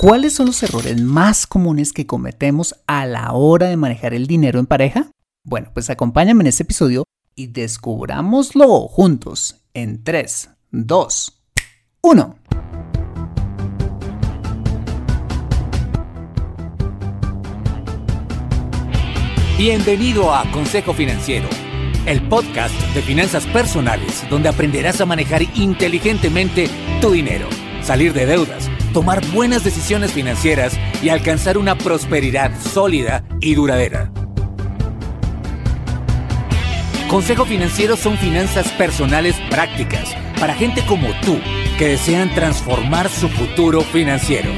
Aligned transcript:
¿Cuáles 0.00 0.32
son 0.32 0.46
los 0.46 0.62
errores 0.62 0.98
más 0.98 1.46
comunes 1.46 1.92
que 1.92 2.06
cometemos 2.06 2.74
a 2.86 3.04
la 3.04 3.32
hora 3.34 3.68
de 3.68 3.76
manejar 3.76 4.14
el 4.14 4.26
dinero 4.26 4.58
en 4.58 4.64
pareja? 4.64 5.10
Bueno, 5.44 5.72
pues 5.74 5.90
acompáñame 5.90 6.42
en 6.42 6.46
este 6.46 6.62
episodio 6.62 7.04
y 7.34 7.48
descubrámoslo 7.48 8.88
juntos 8.88 9.56
en 9.74 10.02
3, 10.02 10.52
2, 10.70 11.42
1. 12.00 12.38
Bienvenido 19.58 20.34
a 20.34 20.50
Consejo 20.50 20.94
Financiero, 20.94 21.48
el 22.06 22.26
podcast 22.26 22.74
de 22.94 23.02
finanzas 23.02 23.46
personales 23.48 24.24
donde 24.30 24.48
aprenderás 24.48 24.98
a 25.02 25.04
manejar 25.04 25.42
inteligentemente 25.54 26.70
tu 27.02 27.10
dinero, 27.10 27.50
salir 27.82 28.14
de 28.14 28.24
deudas, 28.24 28.70
tomar 28.92 29.24
buenas 29.32 29.64
decisiones 29.64 30.12
financieras 30.12 30.78
y 31.02 31.08
alcanzar 31.08 31.58
una 31.58 31.76
prosperidad 31.76 32.52
sólida 32.60 33.24
y 33.40 33.54
duradera. 33.54 34.10
Consejo 37.08 37.44
Financiero 37.44 37.96
son 37.96 38.16
finanzas 38.18 38.70
personales 38.72 39.36
prácticas 39.50 40.14
para 40.38 40.54
gente 40.54 40.84
como 40.86 41.08
tú 41.24 41.38
que 41.78 41.88
desean 41.88 42.32
transformar 42.34 43.08
su 43.08 43.28
futuro 43.28 43.80
financiero. 43.80 44.50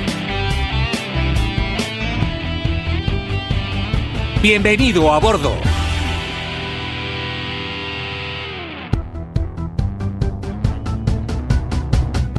Bienvenido 4.42 5.12
a 5.12 5.20
bordo. 5.20 5.71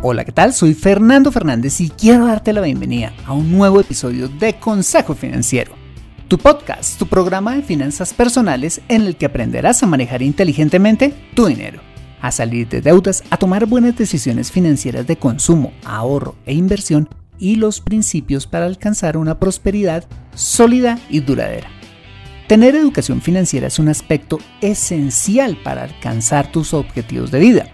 Hola, 0.06 0.26
¿qué 0.26 0.34
tal? 0.34 0.52
Soy 0.54 0.74
Fernando 0.74 1.32
Fernández 1.32 1.80
y 1.80 1.90
quiero 1.90 2.26
darte 2.26 2.52
la 2.52 2.60
bienvenida 2.60 3.14
a 3.26 3.32
un 3.32 3.50
nuevo 3.50 3.80
episodio 3.80 4.28
de 4.28 4.60
Consejo 4.60 5.16
Financiero, 5.16 5.72
tu 6.28 6.38
podcast, 6.38 7.00
tu 7.00 7.08
programa 7.08 7.56
de 7.56 7.62
finanzas 7.62 8.14
personales 8.14 8.82
en 8.90 9.04
el 9.04 9.16
que 9.16 9.28
aprenderás 9.28 9.82
a 9.82 9.88
manejar 9.88 10.22
inteligentemente 10.22 11.14
tu 11.34 11.46
dinero, 11.46 11.80
a 12.20 12.34
salir 12.34 12.68
de 12.68 12.82
deudas, 12.82 13.24
a 13.30 13.38
tomar 13.38 13.66
buenas 13.66 13.96
decisiones 13.96 14.52
financieras 14.52 15.08
de 15.08 15.16
consumo, 15.16 15.72
ahorro 15.86 16.36
e 16.46 16.54
inversión 16.54 17.08
y 17.40 17.56
los 17.56 17.80
principios 17.80 18.46
para 18.46 18.66
alcanzar 18.66 19.16
una 19.16 19.40
prosperidad 19.40 20.04
sólida 20.36 21.00
y 21.10 21.22
duradera. 21.22 21.70
Tener 22.50 22.76
educación 22.76 23.22
financiera 23.22 23.68
es 23.68 23.80
un 23.80 23.88
aspecto 23.88 24.40
esencial 24.60 25.58
para 25.64 25.84
alcanzar 25.84 26.52
tus 26.52 26.74
objetivos 26.74 27.32
de 27.32 27.40
vida 27.40 27.74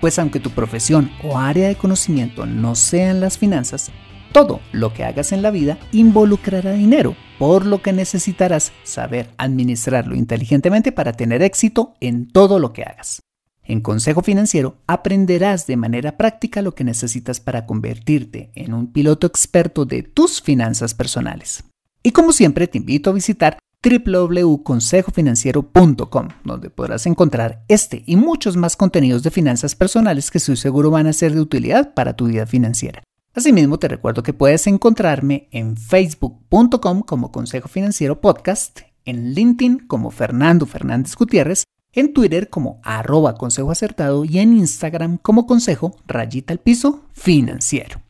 pues 0.00 0.18
aunque 0.18 0.40
tu 0.40 0.50
profesión 0.50 1.10
o 1.22 1.38
área 1.38 1.68
de 1.68 1.76
conocimiento 1.76 2.46
no 2.46 2.74
sean 2.74 3.20
las 3.20 3.38
finanzas, 3.38 3.90
todo 4.32 4.60
lo 4.72 4.94
que 4.94 5.04
hagas 5.04 5.32
en 5.32 5.42
la 5.42 5.50
vida 5.50 5.78
involucrará 5.92 6.72
dinero, 6.72 7.16
por 7.38 7.66
lo 7.66 7.82
que 7.82 7.92
necesitarás 7.92 8.72
saber 8.84 9.30
administrarlo 9.38 10.14
inteligentemente 10.14 10.92
para 10.92 11.12
tener 11.12 11.42
éxito 11.42 11.94
en 12.00 12.28
todo 12.30 12.58
lo 12.58 12.72
que 12.72 12.84
hagas. 12.84 13.20
En 13.64 13.80
Consejo 13.80 14.22
Financiero 14.22 14.78
aprenderás 14.86 15.66
de 15.66 15.76
manera 15.76 16.16
práctica 16.16 16.62
lo 16.62 16.74
que 16.74 16.82
necesitas 16.82 17.38
para 17.38 17.66
convertirte 17.66 18.50
en 18.54 18.74
un 18.74 18.92
piloto 18.92 19.26
experto 19.26 19.84
de 19.84 20.02
tus 20.02 20.40
finanzas 20.40 20.94
personales. 20.94 21.62
Y 22.02 22.12
como 22.12 22.32
siempre 22.32 22.66
te 22.66 22.78
invito 22.78 23.10
a 23.10 23.12
visitar 23.12 23.58
www.consejofinanciero.com, 23.82 26.28
donde 26.44 26.70
podrás 26.70 27.06
encontrar 27.06 27.64
este 27.68 28.02
y 28.06 28.16
muchos 28.16 28.56
más 28.56 28.76
contenidos 28.76 29.22
de 29.22 29.30
finanzas 29.30 29.74
personales 29.74 30.30
que 30.30 30.38
estoy 30.38 30.56
seguro 30.56 30.90
van 30.90 31.06
a 31.06 31.12
ser 31.12 31.34
de 31.34 31.40
utilidad 31.40 31.94
para 31.94 32.14
tu 32.14 32.26
vida 32.26 32.46
financiera. 32.46 33.02
Asimismo, 33.32 33.78
te 33.78 33.88
recuerdo 33.88 34.22
que 34.22 34.32
puedes 34.32 34.66
encontrarme 34.66 35.48
en 35.52 35.76
facebook.com 35.76 37.02
como 37.02 37.30
Consejo 37.30 37.68
Financiero 37.68 38.20
Podcast, 38.20 38.80
en 39.04 39.34
LinkedIn 39.34 39.86
como 39.86 40.10
Fernando 40.10 40.66
Fernández 40.66 41.14
Gutiérrez, 41.14 41.64
en 41.92 42.12
Twitter 42.12 42.50
como 42.50 42.80
arroba 42.82 43.34
consejo 43.34 43.70
acertado 43.70 44.24
y 44.24 44.38
en 44.38 44.56
Instagram 44.56 45.16
como 45.16 45.46
consejo 45.46 45.96
rayita 46.06 46.52
al 46.52 46.58
piso 46.58 47.04
financiero. 47.12 48.02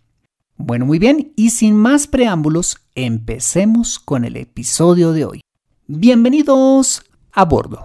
Bueno, 0.56 0.84
muy 0.84 0.99
bien, 0.99 1.33
y 1.37 1.50
sin 1.50 1.77
más 1.77 2.06
preámbulos, 2.06 2.78
empecemos 2.95 3.99
con 3.99 4.25
el 4.25 4.37
episodio 4.37 5.12
de 5.12 5.25
hoy. 5.25 5.41
Bienvenidos 5.93 7.03
a 7.33 7.45
bordo. 7.45 7.84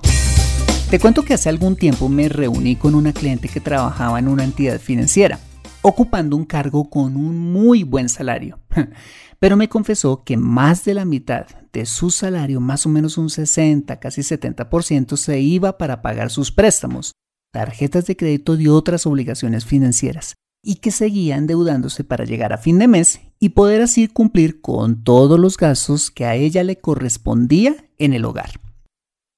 Te 0.92 1.00
cuento 1.00 1.24
que 1.24 1.34
hace 1.34 1.50
algún 1.50 1.76
tiempo 1.76 2.08
me 2.08 2.30
reuní 2.30 2.76
con 2.76 2.94
una 2.94 3.14
cliente 3.14 3.50
que 3.50 3.60
trabajaba 3.60 4.20
en 4.20 4.28
una 4.28 4.44
entidad 4.44 4.80
financiera, 4.80 5.40
ocupando 5.82 6.36
un 6.36 6.46
cargo 6.46 6.88
con 6.88 7.18
un 7.18 7.52
muy 7.52 7.82
buen 7.82 8.08
salario. 8.08 8.60
Pero 9.40 9.58
me 9.58 9.70
confesó 9.70 10.24
que 10.24 10.38
más 10.38 10.86
de 10.86 10.94
la 10.94 11.04
mitad 11.04 11.48
de 11.74 11.88
su 11.88 12.12
salario, 12.12 12.60
más 12.60 12.86
o 12.86 12.90
menos 12.90 13.18
un 13.18 13.32
60, 13.32 14.00
casi 14.00 14.22
70%, 14.22 15.18
se 15.18 15.40
iba 15.40 15.80
para 15.80 16.04
pagar 16.04 16.30
sus 16.30 16.52
préstamos, 16.52 17.14
tarjetas 17.52 18.06
de 18.06 18.16
crédito 18.16 18.54
y 18.54 18.68
otras 18.68 19.08
obligaciones 19.08 19.66
financieras, 19.66 20.36
y 20.64 20.76
que 20.76 20.92
seguía 20.92 21.38
endeudándose 21.38 22.04
para 22.04 22.24
llegar 22.24 22.54
a 22.54 22.60
fin 22.60 22.78
de 22.78 22.88
mes 22.88 23.20
y 23.40 23.50
poder 23.50 23.82
así 23.82 24.08
cumplir 24.08 24.62
con 24.62 25.04
todos 25.04 25.40
los 25.40 25.58
gastos 25.58 26.12
que 26.12 26.26
a 26.26 26.36
ella 26.36 26.64
le 26.64 26.78
correspondía 26.78 27.76
en 27.98 28.14
el 28.14 28.26
hogar. 28.26 28.62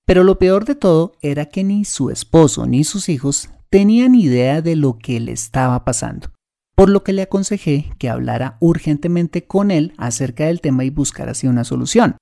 Pero 0.06 0.24
lo 0.24 0.40
peor 0.40 0.66
de 0.66 0.76
todo 0.76 1.14
era 1.22 1.48
que 1.48 1.64
ni 1.64 1.84
su 1.84 2.10
esposo 2.10 2.66
ni 2.66 2.84
sus 2.84 3.10
hijos 3.10 3.50
tenían 3.70 4.16
idea 4.16 4.62
de 4.62 4.76
lo 4.76 4.98
que 4.98 5.20
le 5.20 5.34
estaba 5.34 5.84
pasando, 5.84 6.32
por 6.76 6.90
lo 6.90 7.04
que 7.04 7.14
le 7.14 7.24
aconsejé 7.24 7.92
que 7.98 8.10
hablara 8.10 8.58
urgentemente 8.62 9.46
con 9.46 9.72
él 9.72 9.94
acerca 9.98 10.46
del 10.46 10.62
tema 10.62 10.86
y 10.86 10.90
buscara 10.90 11.32
así 11.32 11.48
una 11.48 11.66
solución. 11.66 12.16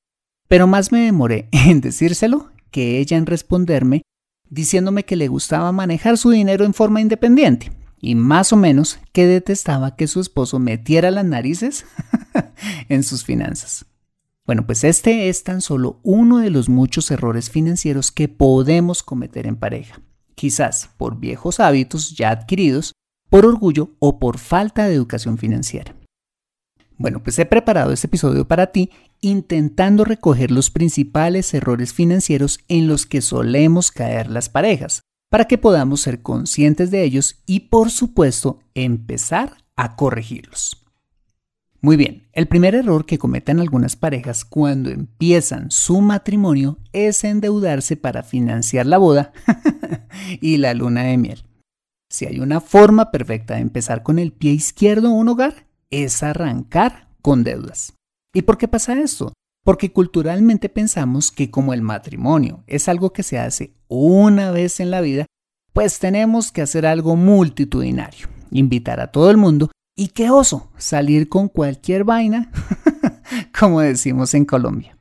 Pero 0.47 0.67
más 0.67 0.91
me 0.91 1.01
demoré 1.01 1.49
en 1.51 1.81
decírselo 1.81 2.51
que 2.71 2.99
ella 2.99 3.17
en 3.17 3.25
responderme 3.25 4.01
diciéndome 4.49 5.05
que 5.05 5.15
le 5.15 5.27
gustaba 5.27 5.71
manejar 5.71 6.17
su 6.17 6.29
dinero 6.29 6.65
en 6.65 6.73
forma 6.73 7.01
independiente 7.01 7.71
y 8.05 8.13
más 8.13 8.53
o 8.53 8.55
menos 8.55 8.99
que 9.13 9.25
detestaba 9.25 9.95
que 9.95 10.07
su 10.07 10.19
esposo 10.19 10.59
metiera 10.59 11.09
las 11.09 11.25
narices 11.25 11.85
en 12.89 13.01
sus 13.01 13.23
finanzas. 13.23 13.87
Bueno, 14.45 14.67
pues 14.67 14.83
este 14.83 15.27
es 15.27 15.43
tan 15.43 15.59
solo 15.59 15.99
uno 16.03 16.37
de 16.37 16.51
los 16.51 16.69
muchos 16.69 17.09
errores 17.09 17.49
financieros 17.49 18.11
que 18.11 18.27
podemos 18.27 19.01
cometer 19.01 19.47
en 19.47 19.55
pareja, 19.55 20.01
quizás 20.35 20.91
por 20.97 21.19
viejos 21.19 21.59
hábitos 21.59 22.15
ya 22.15 22.29
adquiridos, 22.29 22.93
por 23.31 23.43
orgullo 23.43 23.95
o 23.97 24.19
por 24.19 24.37
falta 24.37 24.85
de 24.85 24.93
educación 24.93 25.39
financiera. 25.39 25.95
Bueno, 26.97 27.23
pues 27.23 27.39
he 27.39 27.45
preparado 27.47 27.91
este 27.91 28.05
episodio 28.05 28.47
para 28.47 28.67
ti 28.67 28.91
intentando 29.19 30.05
recoger 30.05 30.51
los 30.51 30.69
principales 30.69 31.51
errores 31.55 31.91
financieros 31.91 32.59
en 32.67 32.87
los 32.87 33.07
que 33.07 33.21
solemos 33.21 33.89
caer 33.89 34.29
las 34.29 34.47
parejas, 34.49 35.01
para 35.29 35.45
que 35.45 35.57
podamos 35.57 36.01
ser 36.01 36.21
conscientes 36.21 36.91
de 36.91 37.03
ellos 37.03 37.41
y 37.45 37.61
por 37.61 37.89
supuesto 37.89 38.59
empezar 38.73 39.57
a 39.75 39.95
corregirlos. 39.95 40.85
Muy 41.81 41.97
bien, 41.97 42.27
el 42.33 42.47
primer 42.47 42.73
error 42.73 43.05
que 43.05 43.19
cometen 43.19 43.59
algunas 43.59 43.95
parejas 43.95 44.43
cuando 44.43 44.89
empiezan 44.89 45.69
su 45.69 46.01
matrimonio 46.01 46.79
es 46.93 47.23
endeudarse 47.23 47.95
para 47.95 48.23
financiar 48.23 48.87
la 48.87 48.97
boda 48.97 49.33
y 50.41 50.57
la 50.57 50.73
luna 50.73 51.03
de 51.03 51.17
miel. 51.17 51.43
Si 52.09 52.25
hay 52.25 52.39
una 52.39 52.59
forma 52.59 53.11
perfecta 53.11 53.55
de 53.55 53.61
empezar 53.61 54.01
con 54.01 54.17
el 54.17 54.31
pie 54.31 54.53
izquierdo 54.53 55.11
un 55.11 55.29
hogar, 55.29 55.67
es 55.91 56.23
arrancar 56.23 57.09
con 57.21 57.43
deudas. 57.43 57.93
¿Y 58.33 58.41
por 58.41 58.57
qué 58.57 58.67
pasa 58.67 58.99
esto? 58.99 59.33
Porque 59.65 59.91
culturalmente 59.91 60.69
pensamos 60.69 61.31
que 61.31 61.49
como 61.49 61.73
el 61.73 61.81
matrimonio 61.81 62.63
es 62.67 62.87
algo 62.87 63.11
que 63.11 63.23
se 63.23 63.39
hace 63.39 63.73
una 63.87 64.51
vez 64.51 64.79
en 64.79 64.91
la 64.91 65.01
vida, 65.01 65.25
pues 65.73 65.97
tenemos 65.97 66.51
que 66.51 66.61
hacer 66.61 66.85
algo 66.85 67.15
multitudinario, 67.15 68.27
invitar 68.51 68.99
a 68.99 69.07
todo 69.07 69.31
el 69.31 69.37
mundo 69.37 69.71
y 69.97 70.09
qué 70.09 70.29
oso, 70.29 70.69
salir 70.77 71.29
con 71.29 71.49
cualquier 71.49 72.03
vaina, 72.03 72.51
como 73.59 73.81
decimos 73.81 74.35
en 74.35 74.45
Colombia. 74.45 74.99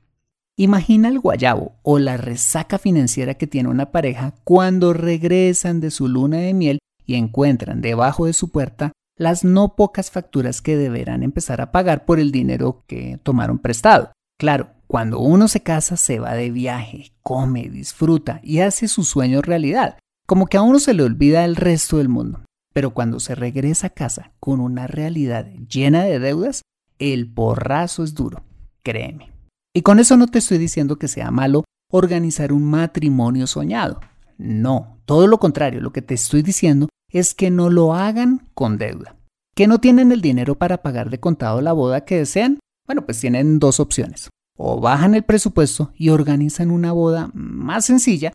Imagina 0.57 1.09
el 1.09 1.21
guayabo 1.21 1.77
o 1.83 1.99
la 1.99 2.17
resaca 2.17 2.79
financiera 2.79 3.35
que 3.35 3.47
tiene 3.47 3.69
una 3.69 3.93
pareja 3.93 4.33
cuando 4.45 4.95
regresan 4.95 5.81
de 5.81 5.91
su 5.91 6.09
luna 6.09 6.39
de 6.39 6.55
miel 6.55 6.79
y 7.05 7.17
encuentran 7.17 7.83
debajo 7.83 8.25
de 8.25 8.33
su 8.33 8.49
puerta 8.49 8.93
las 9.19 9.45
no 9.45 9.77
pocas 9.77 10.11
facturas 10.11 10.63
que 10.63 10.79
deberán 10.79 11.23
empezar 11.23 11.61
a 11.61 11.71
pagar 11.71 12.07
por 12.07 12.19
el 12.19 12.33
dinero 12.33 12.83
que 12.87 13.21
tomaron 13.23 13.59
prestado. 13.59 14.13
Claro, 14.39 14.71
cuando 14.87 15.21
uno 15.21 15.49
se 15.49 15.63
casa 15.63 15.97
se 15.97 16.19
va 16.19 16.35
de 16.35 16.51
viaje, 16.51 17.13
come, 17.23 17.69
disfruta 17.69 18.41
y 18.43 18.61
hace 18.61 18.89
sus 18.89 19.09
sueños 19.09 19.47
realidad, 19.47 19.99
como 20.27 20.47
que 20.47 20.57
a 20.57 20.63
uno 20.63 20.79
se 20.79 20.95
le 20.95 21.03
olvida 21.03 21.45
el 21.45 21.57
resto 21.57 21.99
del 21.99 22.09
mundo. 22.09 22.45
Pero 22.73 22.91
cuando 22.91 23.21
se 23.21 23.35
regresa 23.35 23.89
a 23.89 23.91
casa 23.91 24.33
con 24.41 24.61
una 24.61 24.87
realidad 24.87 25.47
llena 25.69 26.03
de 26.05 26.19
deudas, 26.19 26.63
el 26.99 27.33
porrazo 27.33 28.03
es 28.03 28.15
duro, 28.15 28.45
créeme. 28.83 29.33
Y 29.73 29.83
con 29.83 29.99
eso 29.99 30.17
no 30.17 30.27
te 30.27 30.39
estoy 30.39 30.59
diciendo 30.59 30.97
que 30.97 31.09
sea 31.09 31.31
malo 31.31 31.65
organizar 31.91 32.53
un 32.53 32.65
matrimonio 32.65 33.47
soñado. 33.47 34.01
No, 34.39 34.99
todo 35.05 35.29
lo 35.29 35.39
contrario, 35.39 35.81
lo 35.81 35.93
que 35.93 36.03
te 36.03 36.15
estoy 36.15 36.43
diciendo 36.43 36.89
es 37.13 37.35
que 37.35 37.51
no 37.51 37.71
lo 37.71 37.95
hagan 37.95 38.49
con 38.55 38.79
deuda. 38.79 39.17
que 39.55 39.69
no 39.69 39.79
tienen 39.79 40.11
el 40.11 40.21
dinero 40.21 40.57
para 40.57 40.83
pagar 40.83 41.11
de 41.11 41.21
contado 41.21 41.61
la 41.61 41.73
boda 41.73 42.05
que 42.05 42.19
desean, 42.19 42.59
bueno, 42.87 43.05
pues 43.05 43.21
tienen 43.21 43.59
dos 43.59 43.81
opciones. 43.81 44.31
O 44.57 44.81
bajan 44.81 45.15
el 45.15 45.25
presupuesto 45.25 45.93
y 45.97 46.11
organizan 46.11 46.71
una 46.71 46.93
boda 46.93 47.31
más 47.35 47.87
sencilla, 47.87 48.33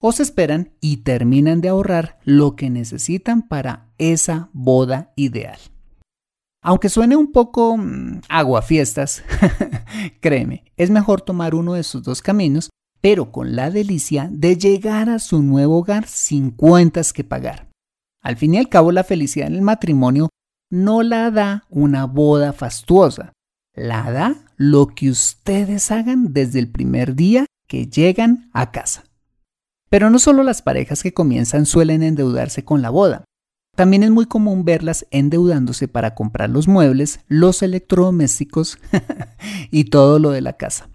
o 0.00 0.12
se 0.12 0.22
esperan 0.22 0.72
y 0.80 0.98
terminan 0.98 1.60
de 1.60 1.68
ahorrar 1.68 2.18
lo 2.24 2.56
que 2.56 2.70
necesitan 2.70 3.46
para 3.46 3.92
esa 3.98 4.48
boda 4.52 5.12
ideal. 5.14 5.58
Aunque 6.62 6.88
suene 6.88 7.16
un 7.16 7.32
poco 7.32 7.76
mm, 7.76 8.22
aguafiestas, 8.28 9.22
créeme, 10.20 10.64
es 10.76 10.90
mejor 10.90 11.20
tomar 11.20 11.54
uno 11.54 11.74
de 11.74 11.80
esos 11.80 12.02
dos 12.02 12.22
caminos, 12.22 12.70
pero 13.00 13.32
con 13.32 13.56
la 13.56 13.70
delicia 13.70 14.28
de 14.30 14.56
llegar 14.56 15.08
a 15.08 15.18
su 15.18 15.42
nuevo 15.42 15.78
hogar 15.78 16.06
sin 16.06 16.50
cuentas 16.50 17.12
que 17.12 17.24
pagar. 17.24 17.70
Al 18.22 18.36
fin 18.36 18.54
y 18.54 18.58
al 18.58 18.68
cabo, 18.68 18.92
la 18.92 19.04
felicidad 19.04 19.46
en 19.46 19.54
el 19.54 19.62
matrimonio 19.62 20.28
no 20.70 21.02
la 21.02 21.30
da 21.30 21.64
una 21.70 22.04
boda 22.04 22.52
fastuosa, 22.52 23.32
la 23.74 24.10
da 24.10 24.36
lo 24.56 24.88
que 24.88 25.10
ustedes 25.10 25.90
hagan 25.90 26.32
desde 26.32 26.58
el 26.58 26.70
primer 26.70 27.14
día 27.14 27.46
que 27.66 27.86
llegan 27.86 28.50
a 28.52 28.72
casa. 28.72 29.04
Pero 29.88 30.10
no 30.10 30.18
solo 30.18 30.42
las 30.42 30.62
parejas 30.62 31.02
que 31.02 31.14
comienzan 31.14 31.66
suelen 31.66 32.02
endeudarse 32.02 32.64
con 32.64 32.82
la 32.82 32.90
boda. 32.90 33.24
También 33.76 34.02
es 34.02 34.10
muy 34.10 34.26
común 34.26 34.64
verlas 34.64 35.06
endeudándose 35.10 35.88
para 35.88 36.14
comprar 36.14 36.50
los 36.50 36.68
muebles, 36.68 37.20
los 37.28 37.62
electrodomésticos 37.62 38.78
y 39.70 39.84
todo 39.84 40.18
lo 40.18 40.30
de 40.30 40.40
la 40.40 40.54
casa. 40.54 40.90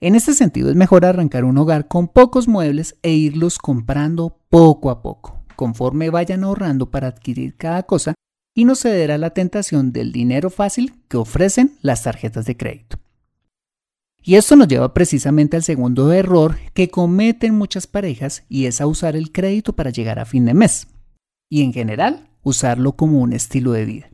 En 0.00 0.14
este 0.14 0.34
sentido 0.34 0.70
es 0.70 0.76
mejor 0.76 1.06
arrancar 1.06 1.44
un 1.44 1.56
hogar 1.56 1.88
con 1.88 2.08
pocos 2.08 2.48
muebles 2.48 2.96
e 3.02 3.12
irlos 3.12 3.58
comprando 3.58 4.38
poco 4.50 4.90
a 4.90 5.02
poco, 5.02 5.42
conforme 5.56 6.10
vayan 6.10 6.44
ahorrando 6.44 6.90
para 6.90 7.08
adquirir 7.08 7.56
cada 7.56 7.84
cosa 7.84 8.14
y 8.56 8.64
no 8.64 8.74
ceder 8.74 9.12
a 9.12 9.18
la 9.18 9.30
tentación 9.30 9.92
del 9.92 10.10
dinero 10.10 10.48
fácil 10.48 10.94
que 11.08 11.18
ofrecen 11.18 11.76
las 11.82 12.02
tarjetas 12.02 12.46
de 12.46 12.56
crédito. 12.56 12.96
Y 14.22 14.34
esto 14.34 14.56
nos 14.56 14.66
lleva 14.66 14.94
precisamente 14.94 15.56
al 15.56 15.62
segundo 15.62 16.10
error 16.10 16.56
que 16.72 16.88
cometen 16.88 17.54
muchas 17.54 17.86
parejas 17.86 18.44
y 18.48 18.64
es 18.64 18.80
a 18.80 18.86
usar 18.86 19.14
el 19.14 19.30
crédito 19.30 19.74
para 19.74 19.90
llegar 19.90 20.18
a 20.18 20.24
fin 20.24 20.46
de 20.46 20.54
mes. 20.54 20.88
Y 21.48 21.62
en 21.62 21.72
general, 21.72 22.28
usarlo 22.42 22.92
como 22.92 23.20
un 23.20 23.34
estilo 23.34 23.72
de 23.72 23.84
vida. 23.84 24.10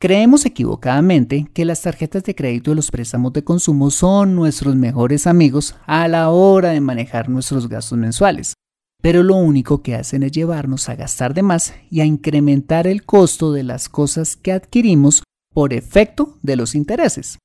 Creemos 0.00 0.44
equivocadamente 0.46 1.48
que 1.54 1.64
las 1.64 1.80
tarjetas 1.80 2.24
de 2.24 2.34
crédito 2.34 2.72
y 2.72 2.74
los 2.74 2.90
préstamos 2.90 3.32
de 3.32 3.44
consumo 3.44 3.90
son 3.90 4.34
nuestros 4.34 4.74
mejores 4.74 5.28
amigos 5.28 5.76
a 5.86 6.08
la 6.08 6.30
hora 6.30 6.70
de 6.70 6.80
manejar 6.80 7.28
nuestros 7.28 7.68
gastos 7.68 7.98
mensuales, 7.98 8.54
pero 9.00 9.22
lo 9.22 9.36
único 9.36 9.82
que 9.82 9.94
hacen 9.94 10.22
es 10.22 10.32
llevarnos 10.32 10.88
a 10.88 10.96
gastar 10.96 11.34
de 11.34 11.42
más 11.42 11.74
y 11.90 12.00
a 12.00 12.04
incrementar 12.04 12.86
el 12.86 13.04
costo 13.04 13.52
de 13.52 13.62
las 13.62 13.88
cosas 13.88 14.36
que 14.36 14.52
adquirimos 14.52 15.22
por 15.52 15.72
efecto 15.72 16.38
de 16.42 16.56
los 16.56 16.74
intereses. 16.74 17.38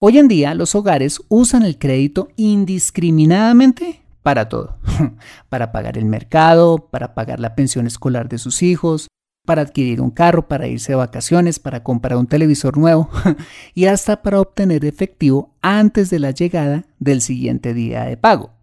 Hoy 0.00 0.18
en 0.18 0.28
día 0.28 0.54
los 0.54 0.74
hogares 0.74 1.22
usan 1.28 1.62
el 1.62 1.78
crédito 1.78 2.28
indiscriminadamente 2.36 4.02
para 4.22 4.48
todo, 4.48 4.76
para 5.48 5.72
pagar 5.72 5.98
el 5.98 6.04
mercado, 6.04 6.88
para 6.90 7.14
pagar 7.14 7.40
la 7.40 7.54
pensión 7.54 7.86
escolar 7.86 8.28
de 8.28 8.38
sus 8.38 8.62
hijos, 8.62 9.08
para 9.44 9.62
adquirir 9.62 10.00
un 10.00 10.10
carro, 10.10 10.46
para 10.46 10.68
irse 10.68 10.92
de 10.92 10.96
vacaciones, 10.96 11.58
para 11.58 11.82
comprar 11.82 12.16
un 12.16 12.26
televisor 12.26 12.78
nuevo 12.78 13.10
y 13.74 13.86
hasta 13.86 14.22
para 14.22 14.40
obtener 14.40 14.84
efectivo 14.84 15.54
antes 15.62 16.10
de 16.10 16.20
la 16.20 16.30
llegada 16.30 16.84
del 16.98 17.20
siguiente 17.20 17.74
día 17.74 18.04
de 18.04 18.16
pago. 18.16 18.61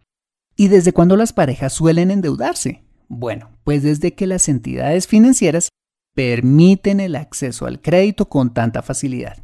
¿Y 0.59 0.67
desde 0.67 0.91
cuándo 0.91 1.15
las 1.15 1.31
parejas 1.31 1.71
suelen 1.71 2.11
endeudarse? 2.11 2.83
Bueno, 3.07 3.49
pues 3.63 3.81
desde 3.81 4.13
que 4.13 4.27
las 4.27 4.49
entidades 4.49 5.07
financieras 5.07 5.69
permiten 6.13 6.99
el 6.99 7.15
acceso 7.15 7.65
al 7.65 7.81
crédito 7.81 8.27
con 8.27 8.53
tanta 8.53 8.81
facilidad. 8.81 9.37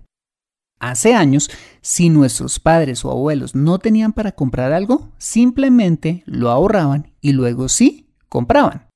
Hace 0.77 1.13
años, 1.13 1.49
si 1.79 2.09
nuestros 2.09 2.59
padres 2.59 3.05
o 3.05 3.11
abuelos 3.11 3.55
no 3.55 3.79
tenían 3.79 4.11
para 4.11 4.33
comprar 4.33 4.73
algo, 4.73 5.13
simplemente 5.17 6.21
lo 6.25 6.49
ahorraban 6.49 7.13
y 7.21 7.31
luego 7.31 7.69
sí 7.69 8.09
compraban. 8.27 8.89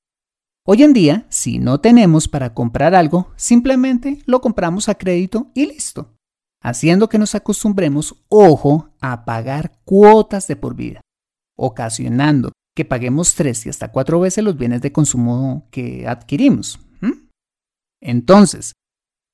Hoy 0.66 0.82
en 0.82 0.92
día, 0.92 1.24
si 1.30 1.58
no 1.58 1.80
tenemos 1.80 2.28
para 2.28 2.52
comprar 2.52 2.94
algo, 2.94 3.30
simplemente 3.36 4.18
lo 4.26 4.42
compramos 4.42 4.90
a 4.90 4.94
crédito 4.96 5.50
y 5.54 5.64
listo, 5.64 6.12
haciendo 6.62 7.08
que 7.08 7.18
nos 7.18 7.34
acostumbremos, 7.34 8.22
ojo, 8.28 8.90
a 9.00 9.24
pagar 9.24 9.80
cuotas 9.86 10.46
de 10.48 10.56
por 10.56 10.74
vida 10.74 11.00
ocasionando 11.60 12.52
que 12.74 12.84
paguemos 12.84 13.34
tres 13.34 13.66
y 13.66 13.68
hasta 13.68 13.92
cuatro 13.92 14.20
veces 14.20 14.42
los 14.42 14.56
bienes 14.56 14.80
de 14.80 14.92
consumo 14.92 15.68
que 15.70 16.06
adquirimos. 16.08 16.80
Entonces, 18.02 18.72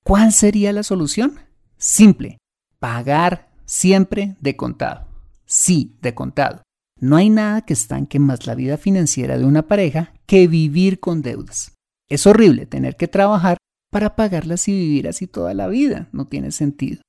¿cuál 0.02 0.32
sería 0.32 0.72
la 0.72 0.82
solución? 0.82 1.38
Simple, 1.78 2.38
pagar 2.80 3.48
siempre 3.64 4.36
de 4.40 4.56
contado. 4.56 5.06
Sí, 5.44 5.96
de 6.02 6.14
contado. 6.14 6.62
No 6.98 7.14
hay 7.16 7.30
nada 7.30 7.62
que 7.62 7.74
estanque 7.74 8.18
más 8.18 8.46
la 8.46 8.56
vida 8.56 8.76
financiera 8.76 9.38
de 9.38 9.44
una 9.44 9.68
pareja 9.68 10.14
que 10.26 10.48
vivir 10.48 10.98
con 10.98 11.22
deudas. 11.22 11.76
Es 12.08 12.26
horrible 12.26 12.66
tener 12.66 12.96
que 12.96 13.06
trabajar 13.06 13.56
para 13.92 14.16
pagarlas 14.16 14.66
y 14.66 14.72
vivir 14.72 15.06
así 15.06 15.28
toda 15.28 15.54
la 15.54 15.68
vida. 15.68 16.08
No 16.10 16.26
tiene 16.26 16.50
sentido. 16.50 17.02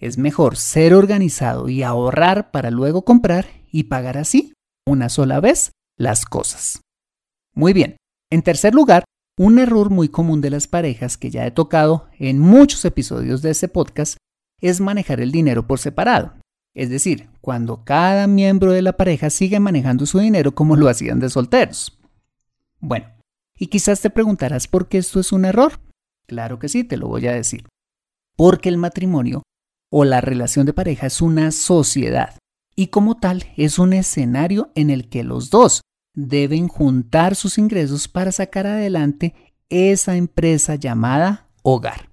Es 0.00 0.16
mejor 0.16 0.56
ser 0.56 0.94
organizado 0.94 1.68
y 1.68 1.82
ahorrar 1.82 2.50
para 2.50 2.70
luego 2.70 3.04
comprar 3.04 3.46
y 3.70 3.84
pagar 3.84 4.16
así, 4.16 4.54
una 4.86 5.10
sola 5.10 5.40
vez, 5.40 5.72
las 5.98 6.24
cosas. 6.24 6.80
Muy 7.54 7.74
bien. 7.74 7.96
En 8.30 8.40
tercer 8.40 8.74
lugar, 8.74 9.04
un 9.38 9.58
error 9.58 9.90
muy 9.90 10.08
común 10.08 10.40
de 10.40 10.48
las 10.48 10.68
parejas 10.68 11.18
que 11.18 11.30
ya 11.30 11.46
he 11.46 11.50
tocado 11.50 12.08
en 12.18 12.38
muchos 12.38 12.84
episodios 12.86 13.42
de 13.42 13.50
este 13.50 13.68
podcast 13.68 14.16
es 14.62 14.80
manejar 14.80 15.20
el 15.20 15.32
dinero 15.32 15.66
por 15.66 15.78
separado. 15.78 16.32
Es 16.74 16.88
decir, 16.88 17.28
cuando 17.42 17.84
cada 17.84 18.26
miembro 18.26 18.72
de 18.72 18.80
la 18.80 18.96
pareja 18.96 19.28
sigue 19.28 19.60
manejando 19.60 20.06
su 20.06 20.18
dinero 20.18 20.54
como 20.54 20.76
lo 20.76 20.88
hacían 20.88 21.20
de 21.20 21.28
solteros. 21.28 21.98
Bueno, 22.78 23.06
y 23.58 23.66
quizás 23.66 24.00
te 24.00 24.08
preguntarás 24.08 24.66
por 24.66 24.88
qué 24.88 24.96
esto 24.96 25.20
es 25.20 25.32
un 25.32 25.44
error. 25.44 25.80
Claro 26.26 26.58
que 26.58 26.70
sí, 26.70 26.84
te 26.84 26.96
lo 26.96 27.08
voy 27.08 27.26
a 27.26 27.32
decir. 27.32 27.66
Porque 28.36 28.70
el 28.70 28.78
matrimonio 28.78 29.42
o 29.90 30.04
la 30.04 30.20
relación 30.20 30.66
de 30.66 30.72
pareja 30.72 31.06
es 31.06 31.20
una 31.20 31.50
sociedad 31.50 32.38
y 32.76 32.88
como 32.88 33.16
tal 33.16 33.44
es 33.56 33.78
un 33.78 33.92
escenario 33.92 34.70
en 34.74 34.90
el 34.90 35.08
que 35.08 35.24
los 35.24 35.50
dos 35.50 35.82
deben 36.14 36.68
juntar 36.68 37.34
sus 37.34 37.58
ingresos 37.58 38.08
para 38.08 38.32
sacar 38.32 38.66
adelante 38.66 39.34
esa 39.68 40.16
empresa 40.16 40.76
llamada 40.76 41.48
hogar. 41.62 42.08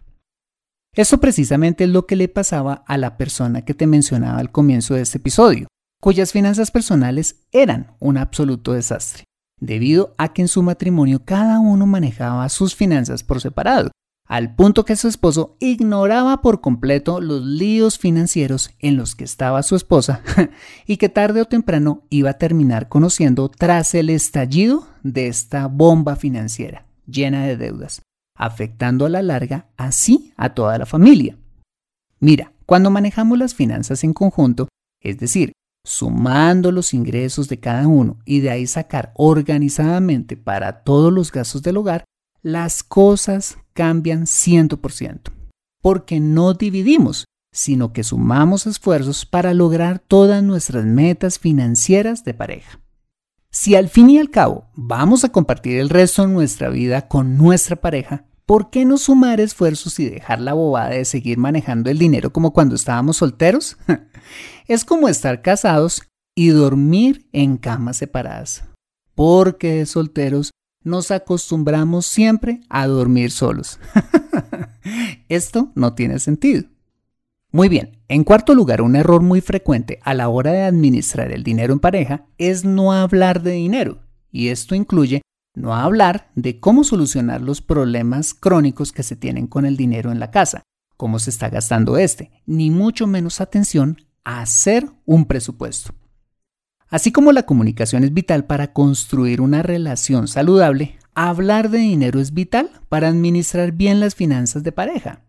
Eso 0.94 1.20
precisamente 1.20 1.84
es 1.84 1.90
lo 1.92 2.08
que 2.08 2.16
le 2.16 2.28
pasaba 2.28 2.84
a 2.88 2.98
la 2.98 3.18
persona 3.18 3.64
que 3.64 3.74
te 3.74 3.88
mencionaba 3.88 4.40
al 4.40 4.52
comienzo 4.52 4.96
de 4.96 5.02
este 5.02 5.20
episodio, 5.20 5.68
cuyas 6.02 6.32
finanzas 6.32 6.72
personales 6.72 7.46
eran 7.52 7.96
un 8.00 8.18
absoluto 8.18 8.74
desastre, 8.74 9.24
debido 9.60 10.16
a 10.18 10.34
que 10.34 10.42
en 10.42 10.48
su 10.48 10.64
matrimonio 10.64 11.24
cada 11.24 11.60
uno 11.60 11.86
manejaba 11.86 12.50
sus 12.50 12.76
finanzas 12.76 13.24
por 13.24 13.42
separado 13.42 13.92
al 14.28 14.56
punto 14.56 14.86
que 14.86 14.96
su 14.96 15.08
esposo 15.08 15.56
ignoraba 15.60 16.42
por 16.42 16.62
completo 16.62 17.22
los 17.22 17.44
líos 17.44 17.98
financieros 17.98 18.72
en 18.80 18.98
los 18.98 19.16
que 19.16 19.24
estaba 19.24 19.64
su 19.64 19.76
esposa 19.76 20.22
y 20.86 20.98
que 20.98 21.10
tarde 21.10 21.42
o 21.42 21.46
temprano 21.46 22.04
iba 22.10 22.32
a 22.32 22.38
terminar 22.38 22.90
conociendo 22.90 23.50
tras 23.50 23.96
el 23.96 24.10
estallido 24.10 24.88
de 25.04 25.28
esta 25.28 25.68
bomba 25.68 26.16
financiera 26.16 26.86
llena 27.08 27.46
de 27.46 27.58
deudas, 27.58 28.02
afectando 28.36 29.06
a 29.06 29.10
la 29.10 29.22
larga 29.22 29.68
así 29.78 30.34
a 30.36 30.54
toda 30.54 30.78
la 30.78 30.86
familia. 30.86 31.38
Mira, 32.20 32.52
cuando 32.66 32.92
manejamos 32.92 33.38
las 33.38 33.56
finanzas 33.56 34.04
en 34.04 34.14
conjunto, 34.14 34.68
es 35.02 35.18
decir, 35.20 35.54
sumando 35.86 36.74
los 36.74 36.94
ingresos 36.94 37.48
de 37.48 37.60
cada 37.60 37.88
uno 37.88 38.18
y 38.26 38.42
de 38.42 38.50
ahí 38.50 38.68
sacar 38.68 39.14
organizadamente 39.16 40.36
para 40.36 40.84
todos 40.84 41.14
los 41.14 41.32
gastos 41.32 41.62
del 41.62 41.78
hogar, 41.78 42.04
las 42.48 42.82
cosas 42.82 43.58
cambian 43.74 44.26
100%, 44.26 45.34
porque 45.82 46.22
no 46.22 46.54
dividimos, 46.54 47.26
sino 47.54 47.92
que 47.92 48.06
sumamos 48.06 48.68
esfuerzos 48.68 49.26
para 49.26 49.54
lograr 49.54 50.00
todas 50.00 50.42
nuestras 50.42 50.86
metas 50.86 51.40
financieras 51.40 52.24
de 52.24 52.34
pareja. 52.34 52.80
Si 53.52 53.76
al 53.76 53.90
fin 53.90 54.10
y 54.10 54.18
al 54.18 54.30
cabo 54.30 54.70
vamos 54.76 55.26
a 55.26 55.30
compartir 55.30 55.78
el 55.78 55.90
resto 55.90 56.22
de 56.22 56.30
nuestra 56.30 56.70
vida 56.70 57.10
con 57.10 57.38
nuestra 57.38 57.76
pareja, 57.76 58.24
¿por 58.46 58.70
qué 58.70 58.86
no 58.86 58.98
sumar 58.98 59.42
esfuerzos 59.42 60.00
y 60.00 60.10
dejar 60.10 60.40
la 60.40 60.54
bobada 60.54 60.92
de 60.92 61.04
seguir 61.04 61.38
manejando 61.38 61.90
el 61.90 62.00
dinero 62.00 62.32
como 62.32 62.54
cuando 62.54 62.76
estábamos 62.76 63.18
solteros? 63.18 63.78
es 64.70 64.86
como 64.86 65.10
estar 65.10 65.42
casados 65.42 66.02
y 66.34 66.48
dormir 66.50 67.28
en 67.34 67.58
camas 67.58 67.98
separadas. 67.98 68.64
Porque 69.16 69.74
de 69.74 69.86
solteros 69.86 70.52
nos 70.88 71.12
acostumbramos 71.12 72.06
siempre 72.06 72.62
a 72.70 72.88
dormir 72.88 73.32
solos. 73.32 73.80
Esto 75.30 75.72
no 75.76 75.94
tiene 75.94 76.20
sentido. 76.20 76.64
Muy 77.52 77.70
bien, 77.70 78.00
en 78.08 78.24
cuarto 78.24 78.56
lugar, 78.56 78.82
un 78.82 78.96
error 78.96 79.22
muy 79.22 79.42
frecuente 79.42 80.00
a 80.04 80.14
la 80.14 80.30
hora 80.30 80.52
de 80.52 80.64
administrar 80.64 81.32
el 81.32 81.44
dinero 81.44 81.74
en 81.74 81.80
pareja 81.80 82.26
es 82.38 82.66
no 82.66 82.94
hablar 82.94 83.42
de 83.42 83.52
dinero, 83.52 84.00
y 84.32 84.50
esto 84.50 84.76
incluye 84.76 85.22
no 85.56 85.74
hablar 85.74 86.30
de 86.36 86.60
cómo 86.60 86.84
solucionar 86.84 87.42
los 87.42 87.62
problemas 87.62 88.34
crónicos 88.34 88.92
que 88.92 89.04
se 89.04 89.16
tienen 89.16 89.48
con 89.48 89.66
el 89.66 89.76
dinero 89.76 90.12
en 90.12 90.20
la 90.20 90.30
casa, 90.30 90.64
cómo 90.98 91.20
se 91.20 91.30
está 91.30 91.50
gastando 91.50 91.98
este, 91.98 92.32
ni 92.46 92.70
mucho 92.70 93.08
menos 93.08 93.42
atención 93.42 93.98
a 94.24 94.42
hacer 94.42 94.88
un 95.06 95.26
presupuesto. 95.26 95.94
Así 96.90 97.12
como 97.12 97.32
la 97.32 97.44
comunicación 97.44 98.04
es 98.04 98.14
vital 98.14 98.46
para 98.46 98.74
construir 98.74 99.42
una 99.42 99.62
relación 99.62 100.28
saludable, 100.28 100.98
hablar 101.16 101.70
de 101.70 101.80
dinero 101.80 102.20
es 102.20 102.34
vital 102.34 102.70
para 102.90 103.10
administrar 103.10 103.74
bien 103.74 104.00
las 104.00 104.16
finanzas 104.16 104.64
de 104.64 104.72
pareja. 104.72 105.22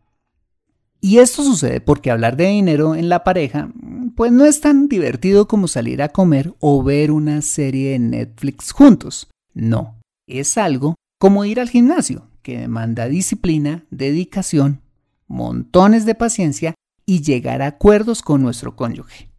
Y 1.00 1.18
esto 1.18 1.42
sucede 1.42 1.80
porque 1.80 2.10
hablar 2.10 2.36
de 2.36 2.46
dinero 2.46 2.94
en 2.94 3.08
la 3.08 3.22
pareja 3.22 3.70
pues 4.16 4.32
no 4.32 4.44
es 4.44 4.60
tan 4.60 4.88
divertido 4.88 5.46
como 5.46 5.68
salir 5.68 6.02
a 6.02 6.08
comer 6.08 6.54
o 6.58 6.82
ver 6.82 7.12
una 7.12 7.40
serie 7.40 7.92
de 7.92 7.98
Netflix 8.00 8.72
juntos. 8.72 9.28
No, 9.54 10.00
es 10.26 10.58
algo 10.58 10.96
como 11.20 11.44
ir 11.44 11.60
al 11.60 11.68
gimnasio, 11.68 12.28
que 12.42 12.58
demanda 12.58 13.06
disciplina, 13.06 13.84
dedicación, 13.90 14.80
montones 15.26 16.04
de 16.04 16.14
paciencia 16.14 16.74
y 17.06 17.22
llegar 17.22 17.62
a 17.62 17.68
acuerdos 17.68 18.22
con 18.22 18.42
nuestro 18.42 18.74
cónyuge. 18.74 19.30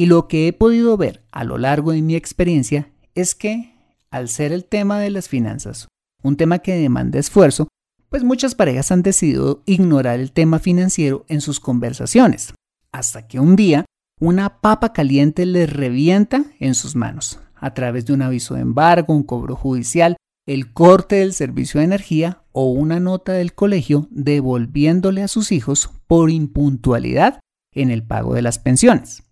Y 0.00 0.06
lo 0.06 0.28
que 0.28 0.48
he 0.48 0.54
podido 0.54 0.96
ver 0.96 1.26
a 1.30 1.44
lo 1.44 1.58
largo 1.58 1.92
de 1.92 2.00
mi 2.00 2.16
experiencia 2.16 2.90
es 3.14 3.34
que, 3.34 3.74
al 4.10 4.30
ser 4.30 4.50
el 4.50 4.64
tema 4.64 4.98
de 4.98 5.10
las 5.10 5.28
finanzas 5.28 5.88
un 6.22 6.38
tema 6.38 6.60
que 6.60 6.74
demanda 6.74 7.18
esfuerzo, 7.18 7.68
pues 8.08 8.24
muchas 8.24 8.54
parejas 8.54 8.90
han 8.92 9.02
decidido 9.02 9.62
ignorar 9.66 10.18
el 10.18 10.32
tema 10.32 10.58
financiero 10.58 11.26
en 11.28 11.42
sus 11.42 11.60
conversaciones, 11.60 12.54
hasta 12.92 13.28
que 13.28 13.40
un 13.40 13.56
día 13.56 13.84
una 14.18 14.62
papa 14.62 14.94
caliente 14.94 15.44
les 15.44 15.70
revienta 15.70 16.46
en 16.60 16.74
sus 16.74 16.96
manos, 16.96 17.38
a 17.54 17.74
través 17.74 18.06
de 18.06 18.14
un 18.14 18.22
aviso 18.22 18.54
de 18.54 18.62
embargo, 18.62 19.12
un 19.12 19.22
cobro 19.22 19.54
judicial, 19.54 20.16
el 20.46 20.72
corte 20.72 21.16
del 21.16 21.34
servicio 21.34 21.78
de 21.78 21.84
energía 21.84 22.42
o 22.52 22.70
una 22.70 23.00
nota 23.00 23.34
del 23.34 23.52
colegio 23.52 24.08
devolviéndole 24.10 25.22
a 25.22 25.28
sus 25.28 25.52
hijos 25.52 25.90
por 26.06 26.30
impuntualidad 26.30 27.40
en 27.74 27.90
el 27.90 28.02
pago 28.02 28.32
de 28.32 28.40
las 28.40 28.58
pensiones. 28.58 29.24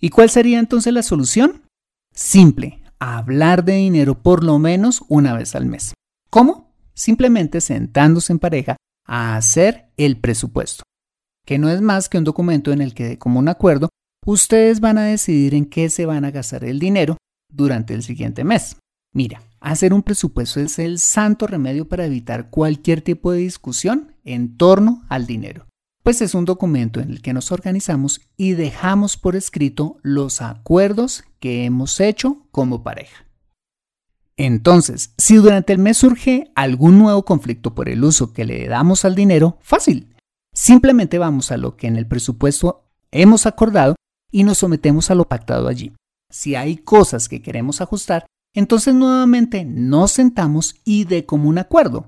¿Y 0.00 0.10
cuál 0.10 0.30
sería 0.30 0.58
entonces 0.58 0.92
la 0.92 1.02
solución? 1.02 1.62
Simple, 2.14 2.82
hablar 2.98 3.64
de 3.64 3.74
dinero 3.74 4.22
por 4.22 4.44
lo 4.44 4.58
menos 4.58 5.02
una 5.08 5.34
vez 5.34 5.54
al 5.54 5.66
mes. 5.66 5.94
¿Cómo? 6.30 6.68
simplemente 6.98 7.60
sentándose 7.60 8.32
en 8.32 8.40
pareja 8.40 8.76
a 9.06 9.36
hacer 9.36 9.86
el 9.96 10.18
presupuesto, 10.18 10.82
que 11.46 11.58
no 11.58 11.70
es 11.70 11.80
más 11.80 12.08
que 12.08 12.18
un 12.18 12.24
documento 12.24 12.72
en 12.72 12.82
el 12.82 12.92
que 12.92 13.04
de 13.04 13.18
común 13.18 13.48
acuerdo 13.48 13.88
ustedes 14.26 14.80
van 14.80 14.98
a 14.98 15.04
decidir 15.04 15.54
en 15.54 15.64
qué 15.64 15.88
se 15.88 16.06
van 16.06 16.24
a 16.24 16.32
gastar 16.32 16.64
el 16.64 16.80
dinero 16.80 17.16
durante 17.50 17.94
el 17.94 18.02
siguiente 18.02 18.42
mes. 18.42 18.76
Mira, 19.14 19.40
hacer 19.60 19.94
un 19.94 20.02
presupuesto 20.02 20.60
es 20.60 20.78
el 20.80 20.98
santo 20.98 21.46
remedio 21.46 21.88
para 21.88 22.04
evitar 22.04 22.50
cualquier 22.50 23.00
tipo 23.00 23.30
de 23.30 23.38
discusión 23.38 24.12
en 24.24 24.56
torno 24.56 25.04
al 25.08 25.26
dinero, 25.26 25.66
pues 26.08 26.22
es 26.22 26.34
un 26.34 26.46
documento 26.46 27.00
en 27.00 27.10
el 27.10 27.20
que 27.20 27.34
nos 27.34 27.52
organizamos 27.52 28.22
y 28.38 28.52
dejamos 28.52 29.18
por 29.18 29.36
escrito 29.36 29.98
los 30.00 30.40
acuerdos 30.40 31.22
que 31.38 31.66
hemos 31.66 32.00
hecho 32.00 32.46
como 32.50 32.82
pareja. 32.82 33.26
Entonces, 34.38 35.12
si 35.18 35.36
durante 35.36 35.74
el 35.74 35.78
mes 35.80 35.98
surge 35.98 36.50
algún 36.54 36.98
nuevo 36.98 37.26
conflicto 37.26 37.74
por 37.74 37.90
el 37.90 38.02
uso 38.02 38.32
que 38.32 38.46
le 38.46 38.66
damos 38.68 39.04
al 39.04 39.14
dinero, 39.14 39.58
fácil. 39.60 40.16
Simplemente 40.54 41.18
vamos 41.18 41.52
a 41.52 41.58
lo 41.58 41.76
que 41.76 41.88
en 41.88 41.96
el 41.96 42.08
presupuesto 42.08 42.88
hemos 43.10 43.44
acordado 43.44 43.94
y 44.32 44.44
nos 44.44 44.56
sometemos 44.56 45.10
a 45.10 45.14
lo 45.14 45.28
pactado 45.28 45.68
allí. 45.68 45.92
Si 46.32 46.54
hay 46.54 46.78
cosas 46.78 47.28
que 47.28 47.42
queremos 47.42 47.82
ajustar, 47.82 48.24
entonces 48.54 48.94
nuevamente 48.94 49.66
nos 49.66 50.12
sentamos 50.12 50.76
y 50.86 51.04
de 51.04 51.26
común 51.26 51.58
acuerdo 51.58 52.06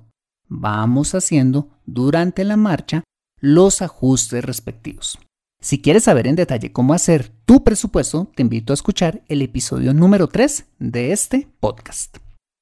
vamos 0.48 1.14
haciendo 1.14 1.68
durante 1.84 2.44
la 2.44 2.56
marcha 2.56 3.04
los 3.40 3.82
ajustes 3.82 4.44
respectivos. 4.44 5.18
Si 5.60 5.82
quieres 5.82 6.04
saber 6.04 6.26
en 6.26 6.36
detalle 6.36 6.72
cómo 6.72 6.94
hacer 6.94 7.32
tu 7.44 7.64
presupuesto, 7.64 8.30
te 8.34 8.42
invito 8.42 8.72
a 8.72 8.74
escuchar 8.74 9.22
el 9.28 9.42
episodio 9.42 9.92
número 9.92 10.28
3 10.28 10.66
de 10.78 11.12
este 11.12 11.48
podcast. 11.60 12.16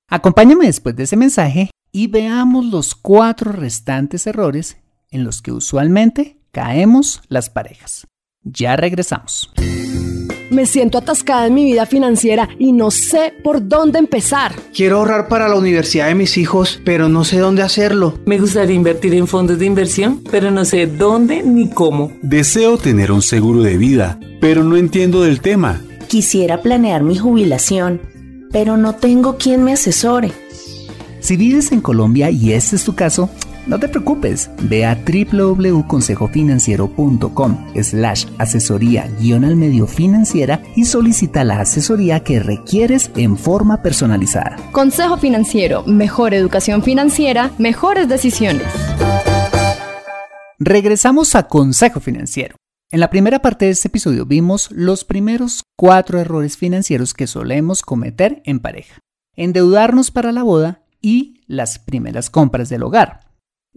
Acompáñame 0.08 0.66
después 0.66 0.96
de 0.96 1.04
ese 1.04 1.16
mensaje 1.16 1.70
y 1.92 2.08
veamos 2.08 2.64
los 2.66 2.94
cuatro 2.94 3.52
restantes 3.52 4.26
errores 4.26 4.78
en 5.10 5.24
los 5.24 5.42
que 5.42 5.52
usualmente 5.52 6.40
caemos 6.50 7.22
las 7.28 7.50
parejas. 7.50 8.06
Ya 8.42 8.76
regresamos. 8.76 9.52
Me 10.50 10.64
siento 10.64 10.98
atascada 10.98 11.46
en 11.46 11.54
mi 11.54 11.64
vida 11.64 11.84
financiera 11.84 12.48
y 12.58 12.72
no 12.72 12.90
sé 12.90 13.34
por 13.42 13.68
dónde 13.68 13.98
empezar. 13.98 14.54
Quiero 14.74 14.98
ahorrar 14.98 15.28
para 15.28 15.48
la 15.48 15.56
universidad 15.56 16.08
de 16.08 16.14
mis 16.14 16.38
hijos, 16.38 16.80
pero 16.84 17.08
no 17.08 17.24
sé 17.24 17.38
dónde 17.38 17.62
hacerlo. 17.62 18.18
Me 18.24 18.38
gustaría 18.38 18.74
invertir 18.74 19.14
en 19.14 19.26
fondos 19.26 19.58
de 19.58 19.66
inversión, 19.66 20.22
pero 20.30 20.50
no 20.50 20.64
sé 20.64 20.86
dónde 20.86 21.42
ni 21.42 21.68
cómo. 21.68 22.12
Deseo 22.22 22.78
tener 22.78 23.12
un 23.12 23.22
seguro 23.22 23.62
de 23.62 23.76
vida, 23.76 24.18
pero 24.40 24.64
no 24.64 24.76
entiendo 24.76 25.22
del 25.22 25.40
tema. 25.40 25.82
Quisiera 26.08 26.62
planear 26.62 27.02
mi 27.02 27.18
jubilación, 27.18 28.00
pero 28.50 28.78
no 28.78 28.94
tengo 28.94 29.36
quien 29.36 29.62
me 29.62 29.74
asesore. 29.74 30.32
Si 31.20 31.36
vives 31.36 31.72
en 31.72 31.82
Colombia 31.82 32.30
y 32.30 32.52
este 32.52 32.76
es 32.76 32.84
tu 32.84 32.94
caso, 32.94 33.28
no 33.68 33.78
te 33.78 33.88
preocupes, 33.88 34.50
ve 34.62 34.84
a 34.86 34.96
www.consejofinanciero.com 34.96 37.66
slash 37.82 38.26
asesoría 38.38 39.10
guion 39.20 39.44
al 39.44 39.56
medio 39.56 39.86
financiera 39.86 40.62
y 40.74 40.86
solicita 40.86 41.44
la 41.44 41.60
asesoría 41.60 42.20
que 42.20 42.40
requieres 42.40 43.10
en 43.14 43.36
forma 43.36 43.82
personalizada. 43.82 44.56
Consejo 44.72 45.18
Financiero, 45.18 45.84
mejor 45.84 46.32
educación 46.34 46.82
financiera, 46.82 47.52
mejores 47.58 48.08
decisiones. 48.08 48.66
Regresamos 50.58 51.34
a 51.34 51.42
Consejo 51.44 52.00
Financiero. 52.00 52.56
En 52.90 53.00
la 53.00 53.10
primera 53.10 53.40
parte 53.40 53.66
de 53.66 53.72
este 53.72 53.88
episodio 53.88 54.24
vimos 54.24 54.70
los 54.70 55.04
primeros 55.04 55.64
cuatro 55.76 56.18
errores 56.18 56.56
financieros 56.56 57.12
que 57.12 57.26
solemos 57.26 57.82
cometer 57.82 58.40
en 58.46 58.60
pareja. 58.60 59.00
Endeudarnos 59.36 60.10
para 60.10 60.32
la 60.32 60.42
boda 60.42 60.84
y 61.02 61.42
las 61.46 61.78
primeras 61.78 62.30
compras 62.30 62.70
del 62.70 62.82
hogar 62.82 63.27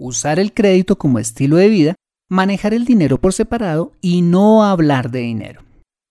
usar 0.01 0.39
el 0.39 0.53
crédito 0.53 0.97
como 0.97 1.19
estilo 1.19 1.57
de 1.57 1.69
vida, 1.69 1.95
manejar 2.29 2.73
el 2.73 2.85
dinero 2.85 3.19
por 3.19 3.33
separado 3.33 3.93
y 4.01 4.21
no 4.21 4.63
hablar 4.63 5.11
de 5.11 5.19
dinero. 5.19 5.61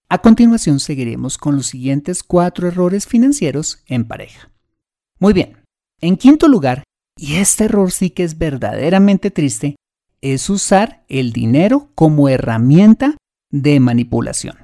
A 0.09 0.19
continuación 0.19 0.81
seguiremos 0.81 1.39
con 1.39 1.57
los 1.57 1.67
siguientes 1.67 2.23
cuatro 2.23 2.69
errores 2.69 3.07
financieros 3.07 3.83
en 3.87 4.07
pareja. 4.07 4.51
Muy 5.19 5.33
bien, 5.33 5.59
en 6.01 6.17
quinto 6.17 6.49
lugar, 6.49 6.85
y 7.17 7.35
este 7.35 7.65
error 7.65 7.91
sí 7.93 8.11
que 8.11 8.25
es 8.25 8.39
verdaderamente 8.39 9.31
triste, 9.31 9.77
es 10.21 10.51
usar 10.51 11.05
el 11.09 11.33
dinero 11.33 11.91
como 11.95 12.29
herramienta 12.29 13.17
de 13.51 13.81
manipulación. 13.81 14.57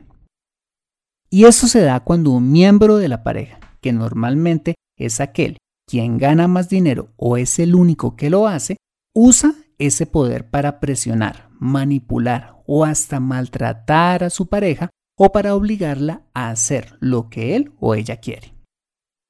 Y 1.30 1.44
eso 1.44 1.66
se 1.66 1.80
da 1.80 2.00
cuando 2.00 2.30
un 2.30 2.50
miembro 2.52 2.96
de 2.96 3.08
la 3.08 3.22
pareja, 3.22 3.58
que 3.80 3.92
normalmente 3.92 4.74
es 4.96 5.20
aquel 5.20 5.58
quien 5.88 6.18
gana 6.18 6.48
más 6.48 6.68
dinero 6.68 7.12
o 7.16 7.36
es 7.36 7.58
el 7.58 7.74
único 7.74 8.16
que 8.16 8.30
lo 8.30 8.48
hace, 8.48 8.76
usa 9.16 9.54
ese 9.78 10.04
poder 10.04 10.50
para 10.50 10.78
presionar, 10.78 11.48
manipular 11.58 12.62
o 12.66 12.84
hasta 12.84 13.18
maltratar 13.18 14.22
a 14.22 14.28
su 14.28 14.46
pareja 14.46 14.90
o 15.16 15.32
para 15.32 15.54
obligarla 15.54 16.26
a 16.34 16.50
hacer 16.50 16.98
lo 17.00 17.30
que 17.30 17.56
él 17.56 17.72
o 17.80 17.94
ella 17.94 18.18
quiere. 18.18 18.52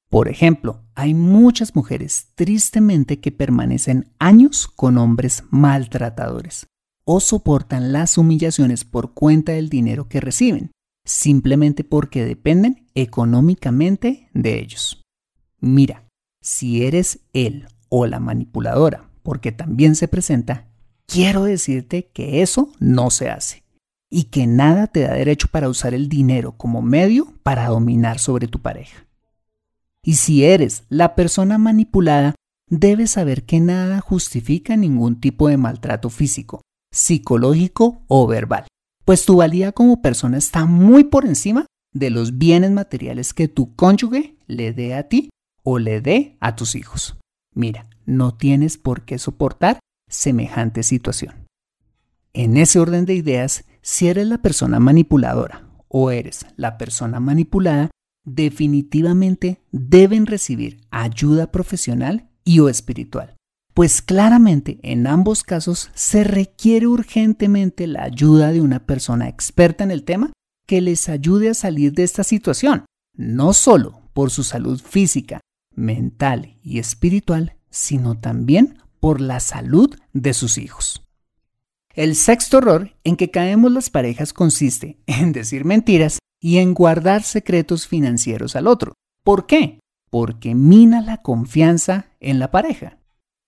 Por 0.09 0.27
ejemplo, 0.27 0.83
hay 0.93 1.13
muchas 1.13 1.73
mujeres 1.73 2.33
tristemente 2.35 3.21
que 3.21 3.31
permanecen 3.31 4.11
años 4.19 4.67
con 4.67 4.97
hombres 4.97 5.45
maltratadores 5.51 6.67
o 7.05 7.21
soportan 7.21 7.93
las 7.93 8.17
humillaciones 8.17 8.83
por 8.83 9.13
cuenta 9.13 9.53
del 9.53 9.69
dinero 9.69 10.09
que 10.09 10.19
reciben, 10.19 10.71
simplemente 11.05 11.85
porque 11.85 12.25
dependen 12.25 12.87
económicamente 12.93 14.29
de 14.33 14.59
ellos. 14.59 15.01
Mira, 15.61 16.09
si 16.41 16.83
eres 16.83 17.21
él 17.31 17.67
o 17.87 18.05
la 18.05 18.19
manipuladora 18.19 19.07
porque 19.27 19.51
también 19.51 19.95
se 19.95 20.07
presenta, 20.07 20.69
quiero 21.05 21.43
decirte 21.43 22.07
que 22.13 22.41
eso 22.41 22.71
no 22.79 23.09
se 23.09 23.29
hace 23.29 23.65
y 24.09 24.29
que 24.29 24.47
nada 24.47 24.87
te 24.87 25.01
da 25.01 25.15
derecho 25.15 25.49
para 25.51 25.67
usar 25.67 25.93
el 25.93 26.07
dinero 26.07 26.53
como 26.53 26.81
medio 26.81 27.33
para 27.43 27.67
dominar 27.67 28.19
sobre 28.19 28.47
tu 28.47 28.61
pareja. 28.61 29.05
Y 30.01 30.13
si 30.13 30.45
eres 30.45 30.85
la 30.87 31.13
persona 31.13 31.57
manipulada, 31.57 32.35
debes 32.69 33.11
saber 33.11 33.43
que 33.43 33.59
nada 33.59 33.99
justifica 33.99 34.77
ningún 34.77 35.19
tipo 35.19 35.49
de 35.49 35.57
maltrato 35.57 36.09
físico, 36.09 36.61
psicológico 36.93 38.03
o 38.07 38.27
verbal, 38.27 38.65
pues 39.03 39.25
tu 39.25 39.35
valía 39.35 39.73
como 39.73 40.01
persona 40.01 40.37
está 40.37 40.63
muy 40.63 41.03
por 41.03 41.25
encima 41.25 41.65
de 41.93 42.11
los 42.11 42.37
bienes 42.37 42.71
materiales 42.71 43.33
que 43.33 43.49
tu 43.49 43.75
cónyuge 43.75 44.37
le 44.47 44.71
dé 44.71 44.95
a 44.95 45.09
ti 45.09 45.31
o 45.63 45.79
le 45.79 45.99
dé 45.99 46.37
a 46.39 46.55
tus 46.55 46.75
hijos. 46.75 47.17
Mira, 47.53 47.89
no 48.07 48.33
tienes 48.33 48.77
por 48.77 49.03
qué 49.03 49.19
soportar 49.19 49.79
semejante 50.09 50.81
situación. 50.81 51.45
En 52.33 52.57
ese 52.57 52.79
orden 52.79 53.05
de 53.05 53.13
ideas, 53.13 53.65
si 53.81 54.07
eres 54.07 54.27
la 54.27 54.41
persona 54.41 54.79
manipuladora 54.79 55.67
o 55.87 56.09
eres 56.11 56.45
la 56.55 56.77
persona 56.77 57.19
manipulada, 57.19 57.91
definitivamente 58.25 59.61
deben 59.71 60.25
recibir 60.25 60.81
ayuda 60.89 61.51
profesional 61.51 62.29
y 62.43 62.59
o 62.59 62.69
espiritual, 62.69 63.35
pues 63.73 64.01
claramente 64.01 64.79
en 64.83 65.07
ambos 65.07 65.43
casos 65.43 65.89
se 65.93 66.23
requiere 66.23 66.87
urgentemente 66.87 67.87
la 67.87 68.03
ayuda 68.03 68.51
de 68.51 68.61
una 68.61 68.85
persona 68.85 69.27
experta 69.27 69.83
en 69.83 69.91
el 69.91 70.03
tema 70.03 70.31
que 70.67 70.81
les 70.81 71.09
ayude 71.09 71.49
a 71.49 71.53
salir 71.53 71.93
de 71.93 72.03
esta 72.03 72.23
situación, 72.23 72.85
no 73.15 73.53
solo 73.53 74.01
por 74.13 74.29
su 74.29 74.43
salud 74.43 74.81
física, 74.81 75.39
mental 75.73 76.57
y 76.61 76.79
espiritual, 76.79 77.55
sino 77.69 78.19
también 78.19 78.77
por 78.99 79.21
la 79.21 79.39
salud 79.39 79.95
de 80.13 80.33
sus 80.33 80.57
hijos. 80.57 81.07
El 81.93 82.15
sexto 82.15 82.59
error 82.59 82.91
en 83.03 83.15
que 83.15 83.31
caemos 83.31 83.71
las 83.71 83.89
parejas 83.89 84.33
consiste 84.33 84.99
en 85.07 85.31
decir 85.31 85.65
mentiras 85.65 86.19
y 86.39 86.57
en 86.57 86.73
guardar 86.73 87.23
secretos 87.23 87.87
financieros 87.87 88.55
al 88.55 88.67
otro. 88.67 88.93
¿Por 89.23 89.47
qué? 89.47 89.79
Porque 90.09 90.53
mina 90.53 91.01
la 91.01 91.21
confianza 91.21 92.07
en 92.19 92.39
la 92.39 92.51
pareja. 92.51 92.99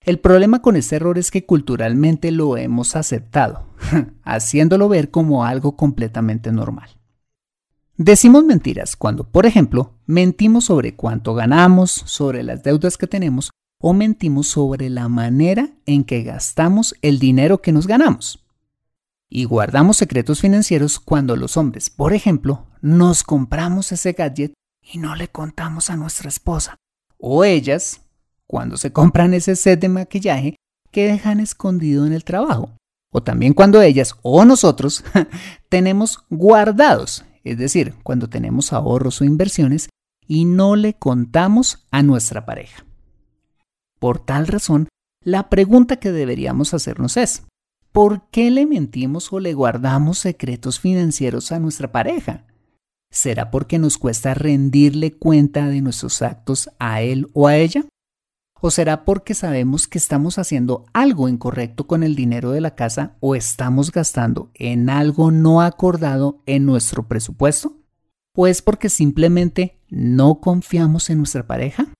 El 0.02 0.18
problema 0.18 0.62
con 0.62 0.76
este 0.76 0.96
error 0.96 1.18
es 1.18 1.30
que 1.30 1.44
culturalmente 1.44 2.32
lo 2.32 2.56
hemos 2.56 2.96
aceptado, 2.96 3.66
haciéndolo 4.24 4.88
ver 4.88 5.10
como 5.10 5.44
algo 5.44 5.76
completamente 5.76 6.52
normal. 6.52 6.90
Decimos 7.96 8.44
mentiras 8.44 8.96
cuando, 8.96 9.24
por 9.24 9.44
ejemplo, 9.44 9.94
mentimos 10.06 10.64
sobre 10.64 10.96
cuánto 10.96 11.34
ganamos, 11.34 11.90
sobre 11.90 12.42
las 12.42 12.62
deudas 12.62 12.96
que 12.96 13.06
tenemos 13.06 13.50
o 13.80 13.92
mentimos 13.92 14.48
sobre 14.48 14.90
la 14.90 15.08
manera 15.08 15.70
en 15.86 16.04
que 16.04 16.22
gastamos 16.22 16.94
el 17.02 17.18
dinero 17.18 17.62
que 17.62 17.72
nos 17.72 17.86
ganamos. 17.86 18.44
Y 19.28 19.44
guardamos 19.44 19.96
secretos 19.96 20.40
financieros 20.40 21.00
cuando 21.00 21.34
los 21.36 21.56
hombres, 21.56 21.90
por 21.90 22.12
ejemplo, 22.12 22.66
nos 22.80 23.22
compramos 23.22 23.90
ese 23.92 24.12
gadget 24.12 24.52
y 24.82 24.98
no 24.98 25.16
le 25.16 25.28
contamos 25.28 25.90
a 25.90 25.96
nuestra 25.96 26.28
esposa. 26.28 26.76
O 27.18 27.44
ellas, 27.44 28.02
cuando 28.46 28.76
se 28.76 28.92
compran 28.92 29.34
ese 29.34 29.56
set 29.56 29.80
de 29.80 29.88
maquillaje 29.88 30.56
que 30.90 31.06
dejan 31.06 31.40
escondido 31.40 32.06
en 32.06 32.12
el 32.12 32.24
trabajo. 32.24 32.76
O 33.12 33.22
también 33.22 33.54
cuando 33.54 33.82
ellas 33.82 34.14
o 34.22 34.44
nosotros 34.44 35.04
tenemos 35.68 36.18
guardados 36.28 37.24
es 37.44 37.58
decir, 37.58 37.94
cuando 38.02 38.28
tenemos 38.28 38.72
ahorros 38.72 39.20
o 39.20 39.24
inversiones 39.24 39.88
y 40.26 40.44
no 40.44 40.76
le 40.76 40.94
contamos 40.94 41.86
a 41.90 42.02
nuestra 42.02 42.44
pareja. 42.44 42.84
Por 44.00 44.18
tal 44.18 44.46
razón, 44.46 44.88
la 45.22 45.50
pregunta 45.50 45.96
que 45.96 46.10
deberíamos 46.10 46.72
hacernos 46.72 47.18
es, 47.18 47.44
¿por 47.92 48.30
qué 48.30 48.50
le 48.50 48.64
mentimos 48.64 49.30
o 49.30 49.40
le 49.40 49.52
guardamos 49.52 50.18
secretos 50.18 50.80
financieros 50.80 51.52
a 51.52 51.58
nuestra 51.58 51.92
pareja? 51.92 52.46
¿Será 53.12 53.50
porque 53.50 53.78
nos 53.78 53.98
cuesta 53.98 54.32
rendirle 54.32 55.12
cuenta 55.12 55.68
de 55.68 55.82
nuestros 55.82 56.22
actos 56.22 56.70
a 56.78 57.02
él 57.02 57.28
o 57.34 57.46
a 57.46 57.56
ella? 57.56 57.84
¿O 58.62 58.70
será 58.70 59.04
porque 59.04 59.34
sabemos 59.34 59.86
que 59.86 59.98
estamos 59.98 60.38
haciendo 60.38 60.86
algo 60.94 61.28
incorrecto 61.28 61.86
con 61.86 62.02
el 62.02 62.14
dinero 62.14 62.52
de 62.52 62.62
la 62.62 62.74
casa 62.74 63.16
o 63.20 63.34
estamos 63.34 63.92
gastando 63.92 64.50
en 64.54 64.88
algo 64.88 65.30
no 65.30 65.60
acordado 65.60 66.42
en 66.46 66.64
nuestro 66.64 67.06
presupuesto? 67.06 67.76
¿O 68.34 68.46
es 68.46 68.62
porque 68.62 68.88
simplemente 68.88 69.78
no 69.90 70.40
confiamos 70.40 71.10
en 71.10 71.18
nuestra 71.18 71.46
pareja? 71.46 71.92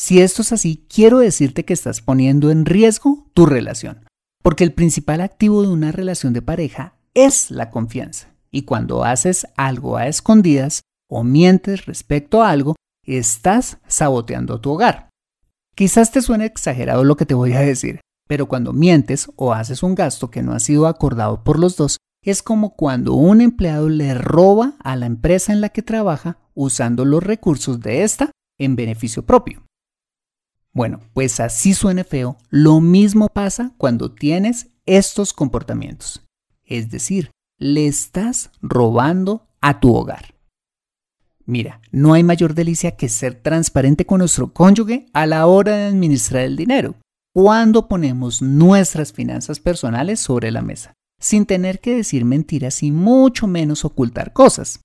Si 0.00 0.22
esto 0.22 0.40
es 0.40 0.50
así, 0.50 0.86
quiero 0.88 1.18
decirte 1.18 1.66
que 1.66 1.74
estás 1.74 2.00
poniendo 2.00 2.50
en 2.50 2.64
riesgo 2.64 3.28
tu 3.34 3.44
relación, 3.44 4.06
porque 4.42 4.64
el 4.64 4.72
principal 4.72 5.20
activo 5.20 5.60
de 5.60 5.68
una 5.68 5.92
relación 5.92 6.32
de 6.32 6.40
pareja 6.40 6.94
es 7.12 7.50
la 7.50 7.68
confianza. 7.68 8.34
Y 8.50 8.62
cuando 8.62 9.04
haces 9.04 9.46
algo 9.58 9.98
a 9.98 10.06
escondidas 10.06 10.80
o 11.06 11.22
mientes 11.22 11.84
respecto 11.84 12.42
a 12.42 12.48
algo, 12.48 12.76
estás 13.04 13.76
saboteando 13.88 14.58
tu 14.58 14.70
hogar. 14.70 15.10
Quizás 15.76 16.10
te 16.10 16.22
suene 16.22 16.46
exagerado 16.46 17.04
lo 17.04 17.18
que 17.18 17.26
te 17.26 17.34
voy 17.34 17.52
a 17.52 17.60
decir, 17.60 18.00
pero 18.26 18.48
cuando 18.48 18.72
mientes 18.72 19.30
o 19.36 19.52
haces 19.52 19.82
un 19.82 19.94
gasto 19.94 20.30
que 20.30 20.42
no 20.42 20.52
ha 20.52 20.60
sido 20.60 20.86
acordado 20.86 21.44
por 21.44 21.58
los 21.58 21.76
dos, 21.76 21.98
es 22.24 22.42
como 22.42 22.74
cuando 22.74 23.12
un 23.12 23.42
empleado 23.42 23.90
le 23.90 24.14
roba 24.14 24.76
a 24.82 24.96
la 24.96 25.04
empresa 25.04 25.52
en 25.52 25.60
la 25.60 25.68
que 25.68 25.82
trabaja 25.82 26.38
usando 26.54 27.04
los 27.04 27.22
recursos 27.22 27.80
de 27.80 28.02
esta 28.02 28.30
en 28.58 28.76
beneficio 28.76 29.26
propio. 29.26 29.62
Bueno, 30.72 31.00
pues 31.14 31.40
así 31.40 31.74
suene 31.74 32.04
feo, 32.04 32.36
lo 32.48 32.80
mismo 32.80 33.28
pasa 33.28 33.72
cuando 33.76 34.12
tienes 34.12 34.68
estos 34.86 35.32
comportamientos. 35.32 36.24
Es 36.64 36.90
decir, 36.90 37.30
le 37.58 37.86
estás 37.86 38.50
robando 38.62 39.48
a 39.60 39.80
tu 39.80 39.94
hogar. 39.94 40.34
Mira, 41.44 41.80
no 41.90 42.12
hay 42.12 42.22
mayor 42.22 42.54
delicia 42.54 42.92
que 42.92 43.08
ser 43.08 43.34
transparente 43.34 44.06
con 44.06 44.18
nuestro 44.18 44.52
cónyuge 44.52 45.06
a 45.12 45.26
la 45.26 45.46
hora 45.46 45.76
de 45.76 45.86
administrar 45.86 46.44
el 46.44 46.56
dinero, 46.56 46.94
cuando 47.34 47.88
ponemos 47.88 48.40
nuestras 48.40 49.12
finanzas 49.12 49.58
personales 49.58 50.20
sobre 50.20 50.52
la 50.52 50.62
mesa, 50.62 50.94
sin 51.20 51.46
tener 51.46 51.80
que 51.80 51.96
decir 51.96 52.24
mentiras 52.24 52.84
y 52.84 52.92
mucho 52.92 53.48
menos 53.48 53.84
ocultar 53.84 54.32
cosas. 54.32 54.80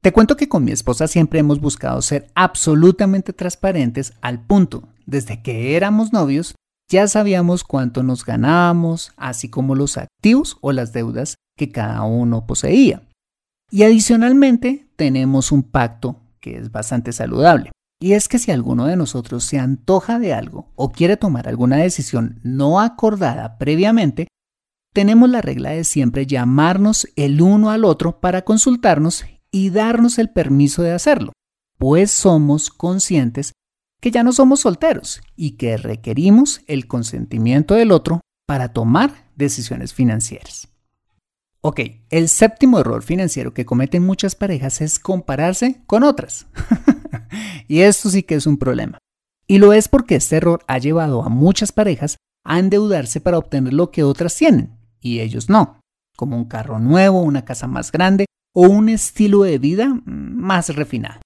Te 0.00 0.12
cuento 0.12 0.36
que 0.36 0.48
con 0.48 0.64
mi 0.64 0.70
esposa 0.70 1.08
siempre 1.08 1.40
hemos 1.40 1.60
buscado 1.60 2.00
ser 2.02 2.30
absolutamente 2.36 3.32
transparentes 3.32 4.12
al 4.20 4.44
punto, 4.44 4.88
desde 5.06 5.42
que 5.42 5.74
éramos 5.74 6.12
novios, 6.12 6.54
ya 6.88 7.08
sabíamos 7.08 7.64
cuánto 7.64 8.02
nos 8.02 8.24
ganábamos, 8.24 9.12
así 9.16 9.50
como 9.50 9.74
los 9.74 9.98
activos 9.98 10.56
o 10.60 10.72
las 10.72 10.92
deudas 10.92 11.34
que 11.56 11.70
cada 11.70 12.02
uno 12.02 12.46
poseía. 12.46 13.02
Y 13.70 13.82
adicionalmente 13.82 14.88
tenemos 14.96 15.50
un 15.50 15.64
pacto 15.64 16.20
que 16.40 16.56
es 16.56 16.70
bastante 16.70 17.12
saludable. 17.12 17.72
Y 18.00 18.12
es 18.12 18.28
que 18.28 18.38
si 18.38 18.52
alguno 18.52 18.86
de 18.86 18.96
nosotros 18.96 19.44
se 19.44 19.58
antoja 19.58 20.20
de 20.20 20.32
algo 20.32 20.70
o 20.76 20.92
quiere 20.92 21.16
tomar 21.16 21.48
alguna 21.48 21.78
decisión 21.78 22.38
no 22.44 22.80
acordada 22.80 23.58
previamente, 23.58 24.28
tenemos 24.94 25.28
la 25.28 25.42
regla 25.42 25.70
de 25.70 25.82
siempre 25.82 26.24
llamarnos 26.24 27.08
el 27.16 27.42
uno 27.42 27.70
al 27.70 27.84
otro 27.84 28.20
para 28.20 28.42
consultarnos 28.42 29.24
y 29.50 29.70
darnos 29.70 30.18
el 30.18 30.30
permiso 30.30 30.82
de 30.82 30.92
hacerlo, 30.92 31.32
pues 31.78 32.10
somos 32.10 32.70
conscientes 32.70 33.52
que 34.00 34.10
ya 34.10 34.22
no 34.22 34.32
somos 34.32 34.60
solteros 34.60 35.20
y 35.36 35.52
que 35.52 35.76
requerimos 35.76 36.62
el 36.66 36.86
consentimiento 36.86 37.74
del 37.74 37.92
otro 37.92 38.20
para 38.46 38.72
tomar 38.72 39.28
decisiones 39.36 39.92
financieras. 39.92 40.68
Ok, 41.60 41.80
el 42.10 42.28
séptimo 42.28 42.78
error 42.78 43.02
financiero 43.02 43.52
que 43.52 43.66
cometen 43.66 44.04
muchas 44.04 44.36
parejas 44.36 44.80
es 44.80 44.98
compararse 44.98 45.82
con 45.86 46.04
otras. 46.04 46.46
y 47.68 47.80
esto 47.80 48.10
sí 48.10 48.22
que 48.22 48.36
es 48.36 48.46
un 48.46 48.58
problema. 48.58 48.98
Y 49.48 49.58
lo 49.58 49.72
es 49.72 49.88
porque 49.88 50.14
este 50.16 50.36
error 50.36 50.64
ha 50.68 50.78
llevado 50.78 51.24
a 51.24 51.28
muchas 51.28 51.72
parejas 51.72 52.16
a 52.44 52.58
endeudarse 52.58 53.20
para 53.20 53.38
obtener 53.38 53.72
lo 53.72 53.90
que 53.90 54.04
otras 54.04 54.36
tienen, 54.36 54.78
y 55.00 55.20
ellos 55.20 55.48
no, 55.48 55.80
como 56.16 56.36
un 56.36 56.44
carro 56.44 56.78
nuevo, 56.78 57.20
una 57.22 57.44
casa 57.44 57.66
más 57.66 57.90
grande 57.90 58.26
o 58.60 58.62
un 58.62 58.88
estilo 58.88 59.44
de 59.44 59.56
vida 59.58 60.02
más 60.04 60.74
refinado. 60.74 61.20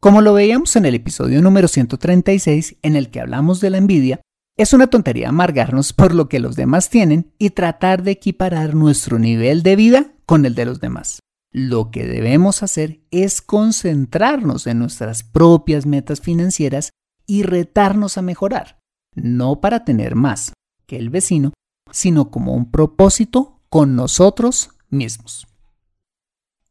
Como 0.00 0.20
lo 0.20 0.34
veíamos 0.34 0.74
en 0.74 0.84
el 0.84 0.96
episodio 0.96 1.40
número 1.40 1.68
136 1.68 2.78
en 2.82 2.96
el 2.96 3.12
que 3.12 3.20
hablamos 3.20 3.60
de 3.60 3.70
la 3.70 3.78
envidia, 3.78 4.20
es 4.56 4.72
una 4.72 4.88
tontería 4.88 5.28
amargarnos 5.28 5.92
por 5.92 6.16
lo 6.16 6.28
que 6.28 6.40
los 6.40 6.56
demás 6.56 6.90
tienen 6.90 7.32
y 7.38 7.50
tratar 7.50 8.02
de 8.02 8.10
equiparar 8.10 8.74
nuestro 8.74 9.20
nivel 9.20 9.62
de 9.62 9.76
vida 9.76 10.10
con 10.26 10.44
el 10.44 10.56
de 10.56 10.64
los 10.64 10.80
demás. 10.80 11.20
Lo 11.52 11.92
que 11.92 12.04
debemos 12.04 12.64
hacer 12.64 12.98
es 13.12 13.40
concentrarnos 13.40 14.66
en 14.66 14.80
nuestras 14.80 15.22
propias 15.22 15.86
metas 15.86 16.20
financieras 16.20 16.90
y 17.28 17.44
retarnos 17.44 18.18
a 18.18 18.22
mejorar, 18.22 18.80
no 19.14 19.60
para 19.60 19.84
tener 19.84 20.16
más 20.16 20.52
que 20.84 20.96
el 20.96 21.10
vecino, 21.10 21.52
sino 21.92 22.32
como 22.32 22.54
un 22.54 22.72
propósito 22.72 23.60
con 23.68 23.94
nosotros 23.94 24.70
mismos. 24.90 25.47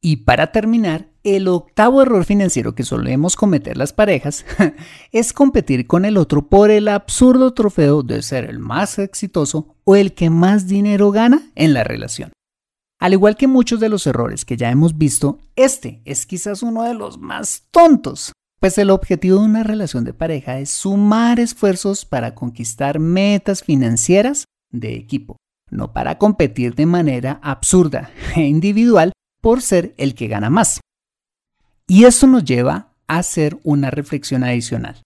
Y 0.02 0.18
para 0.18 0.52
terminar, 0.52 1.10
el 1.24 1.48
octavo 1.48 2.02
error 2.02 2.24
financiero 2.24 2.76
que 2.76 2.84
solemos 2.84 3.36
cometer 3.36 3.78
las 3.78 3.94
parejas 3.94 4.46
es 5.12 5.34
competir 5.34 5.88
con 5.88 6.06
el 6.06 6.18
otro 6.18 6.48
por 6.48 6.72
el 6.72 6.88
absurdo 6.88 7.54
trofeo 7.54 8.04
de 8.04 8.22
ser 8.22 8.46
el 8.46 8.60
más 8.60 9.00
exitoso 9.00 9.76
o 9.84 9.96
el 9.96 10.14
que 10.14 10.30
más 10.30 10.68
dinero 10.68 11.12
gana 11.12 11.52
en 11.56 11.74
la 11.74 11.84
relación. 11.84 12.32
Al 13.00 13.14
igual 13.14 13.36
que 13.36 13.48
muchos 13.48 13.80
de 13.80 13.90
los 13.90 14.08
errores 14.08 14.46
que 14.46 14.58
ya 14.58 14.72
hemos 14.72 14.98
visto, 14.98 15.40
este 15.56 16.02
es 16.06 16.26
quizás 16.26 16.64
uno 16.64 16.84
de 16.84 16.94
los 16.94 17.20
más 17.20 17.68
tontos, 17.72 18.34
pues 18.60 18.78
el 18.78 18.90
objetivo 18.90 19.40
de 19.40 19.46
una 19.46 19.64
relación 19.64 20.04
de 20.04 20.14
pareja 20.14 20.60
es 20.60 20.72
sumar 20.72 21.40
esfuerzos 21.40 22.06
para 22.06 22.34
conquistar 22.34 23.00
metas 23.00 23.64
financieras 23.64 24.46
de 24.72 24.96
equipo, 24.96 25.38
no 25.70 25.94
para 25.94 26.18
competir 26.18 26.74
de 26.74 26.88
manera 26.88 27.40
absurda 27.44 28.10
e 28.36 28.42
individual 28.42 29.12
por 29.48 29.62
ser 29.62 29.96
el 29.98 30.14
que 30.14 30.28
gana 30.28 30.50
más. 30.50 30.82
Y 31.88 32.04
esto 32.04 32.28
nos 32.28 32.44
lleva 32.44 32.92
a 33.08 33.20
hacer 33.20 33.58
una 33.64 33.90
reflexión 33.90 34.44
adicional. 34.44 35.02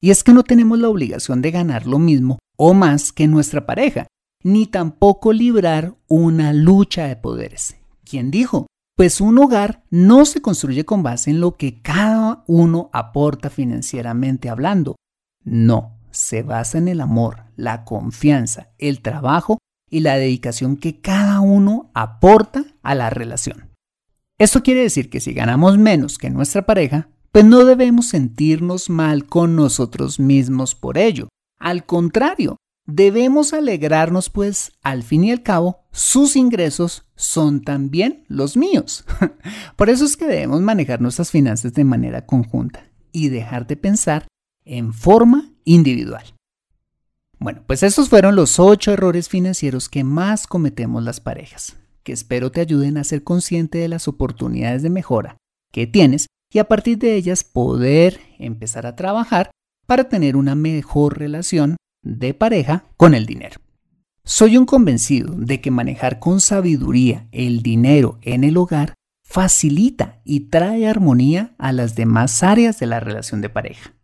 Y 0.00 0.10
es 0.10 0.24
que 0.24 0.32
no 0.32 0.44
tenemos 0.44 0.78
la 0.78 0.88
obligación 0.88 1.42
de 1.42 1.50
ganar 1.50 1.86
lo 1.86 1.98
mismo 1.98 2.38
o 2.56 2.72
más 2.72 3.12
que 3.12 3.28
nuestra 3.28 3.66
pareja, 3.66 4.06
ni 4.42 4.64
tampoco 4.64 5.34
librar 5.34 5.94
una 6.08 6.54
lucha 6.54 7.04
de 7.04 7.16
poderes. 7.16 7.76
¿Quién 8.02 8.30
dijo 8.30 8.66
Pues 8.96 9.20
un 9.20 9.38
hogar 9.38 9.84
no 9.90 10.24
se 10.24 10.40
construye 10.40 10.86
con 10.86 11.02
base 11.02 11.30
en 11.30 11.40
lo 11.42 11.58
que 11.58 11.82
cada 11.82 12.44
uno 12.46 12.88
aporta 12.94 13.50
financieramente 13.50 14.48
hablando. 14.48 14.96
No, 15.44 15.98
se 16.12 16.42
basa 16.42 16.78
en 16.78 16.88
el 16.88 17.02
amor, 17.02 17.44
la 17.56 17.84
confianza, 17.84 18.70
el 18.78 19.02
trabajo 19.02 19.58
y 19.90 20.00
la 20.00 20.16
dedicación 20.16 20.78
que 20.78 21.02
cada 21.02 21.40
uno 21.40 21.90
aporta 21.92 22.64
a 22.82 22.94
la 22.94 23.10
relación. 23.10 23.71
Esto 24.42 24.64
quiere 24.64 24.80
decir 24.80 25.08
que 25.08 25.20
si 25.20 25.34
ganamos 25.34 25.78
menos 25.78 26.18
que 26.18 26.28
nuestra 26.28 26.66
pareja, 26.66 27.08
pues 27.30 27.44
no 27.44 27.64
debemos 27.64 28.08
sentirnos 28.08 28.90
mal 28.90 29.24
con 29.26 29.54
nosotros 29.54 30.18
mismos 30.18 30.74
por 30.74 30.98
ello. 30.98 31.28
Al 31.60 31.86
contrario, 31.86 32.56
debemos 32.84 33.52
alegrarnos 33.52 34.30
pues 34.30 34.72
al 34.82 35.04
fin 35.04 35.22
y 35.22 35.30
al 35.30 35.44
cabo 35.44 35.84
sus 35.92 36.34
ingresos 36.34 37.06
son 37.14 37.62
también 37.62 38.24
los 38.26 38.56
míos. 38.56 39.04
por 39.76 39.88
eso 39.88 40.04
es 40.04 40.16
que 40.16 40.26
debemos 40.26 40.60
manejar 40.60 41.00
nuestras 41.00 41.30
finanzas 41.30 41.72
de 41.74 41.84
manera 41.84 42.26
conjunta 42.26 42.90
y 43.12 43.28
dejar 43.28 43.68
de 43.68 43.76
pensar 43.76 44.26
en 44.64 44.92
forma 44.92 45.52
individual. 45.62 46.24
Bueno, 47.38 47.62
pues 47.64 47.84
estos 47.84 48.08
fueron 48.08 48.34
los 48.34 48.58
ocho 48.58 48.90
errores 48.90 49.28
financieros 49.28 49.88
que 49.88 50.02
más 50.02 50.48
cometemos 50.48 51.04
las 51.04 51.20
parejas, 51.20 51.76
que 52.02 52.12
espero 52.12 52.50
te 52.50 52.60
ayuden 52.60 52.96
a 52.96 53.04
ser 53.04 53.22
consciente 53.24 53.78
de 53.78 53.88
las 53.88 54.08
oportunidades 54.08 54.82
de 54.82 54.90
mejora 54.90 55.36
que 55.72 55.86
tienes 55.86 56.26
y 56.52 56.58
a 56.58 56.64
partir 56.64 56.98
de 56.98 57.14
ellas 57.14 57.44
poder 57.44 58.20
empezar 58.38 58.86
a 58.86 58.96
trabajar 58.96 59.50
para 59.86 60.08
tener 60.08 60.36
una 60.36 60.54
mejor 60.54 61.18
relación 61.18 61.76
de 62.04 62.34
pareja 62.34 62.84
con 62.96 63.14
el 63.14 63.26
dinero. 63.26 63.60
Soy 64.24 64.56
un 64.56 64.66
convencido 64.66 65.34
de 65.36 65.60
que 65.60 65.70
manejar 65.70 66.18
con 66.18 66.40
sabiduría 66.40 67.26
el 67.32 67.62
dinero 67.62 68.18
en 68.22 68.44
el 68.44 68.56
hogar 68.56 68.94
facilita 69.24 70.20
y 70.24 70.40
trae 70.50 70.86
armonía 70.86 71.54
a 71.58 71.72
las 71.72 71.94
demás 71.94 72.42
áreas 72.42 72.78
de 72.78 72.86
la 72.86 73.00
relación 73.00 73.40
de 73.40 73.48
pareja. 73.48 73.94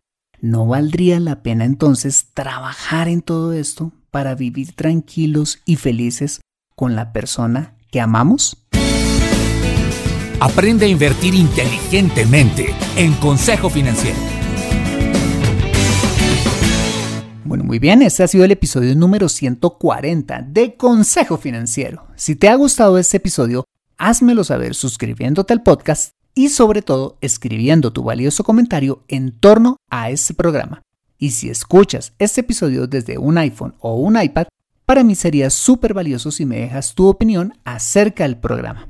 ¿No 0.41 0.65
valdría 0.65 1.19
la 1.19 1.43
pena 1.43 1.65
entonces 1.65 2.29
trabajar 2.33 3.07
en 3.07 3.21
todo 3.21 3.53
esto 3.53 3.93
para 4.11 4.35
vivir 4.35 4.73
tranquilos 4.73 5.61
y 5.65 5.75
felices 5.75 6.41
con 6.75 6.95
la 6.95 7.13
persona 7.13 7.75
que 7.89 7.99
amamos? 7.99 8.57
Aprende 10.39 10.85
a 10.85 10.89
invertir 10.89 11.33
inteligentemente 11.33 12.73
en 12.95 13.13
Consejo 13.13 13.69
Financiero. 13.69 14.17
Bueno, 17.43 17.63
muy 17.63 17.79
bien, 17.79 18.01
este 18.03 18.23
ha 18.23 18.27
sido 18.27 18.45
el 18.45 18.51
episodio 18.51 18.95
número 18.95 19.27
140 19.27 20.43
de 20.43 20.75
Consejo 20.75 21.37
Financiero. 21.37 22.05
Si 22.15 22.35
te 22.35 22.47
ha 22.47 22.55
gustado 22.55 22.97
este 22.97 23.17
episodio, 23.17 23.65
házmelo 23.97 24.43
saber 24.43 24.75
suscribiéndote 24.75 25.53
al 25.53 25.63
podcast 25.63 26.11
y 26.35 26.49
sobre 26.49 26.81
todo 26.81 27.17
escribiendo 27.21 27.91
tu 27.91 28.03
valioso 28.03 28.43
comentario 28.43 29.03
en 29.07 29.31
torno 29.31 29.77
a 29.89 30.09
este 30.09 30.33
programa. 30.33 30.83
Y 31.17 31.31
si 31.31 31.49
escuchas 31.49 32.13
este 32.17 32.41
episodio 32.41 32.87
desde 32.87 33.17
un 33.17 33.37
iPhone 33.37 33.75
o 33.79 33.95
un 33.95 34.21
iPad, 34.21 34.47
para 34.89 35.03
mí 35.03 35.13
sería 35.13 35.51
súper 35.51 35.93
valioso 35.93 36.31
si 36.31 36.47
me 36.47 36.61
dejas 36.61 36.95
tu 36.95 37.05
opinión 37.05 37.53
acerca 37.63 38.23
del 38.23 38.37
programa. 38.37 38.87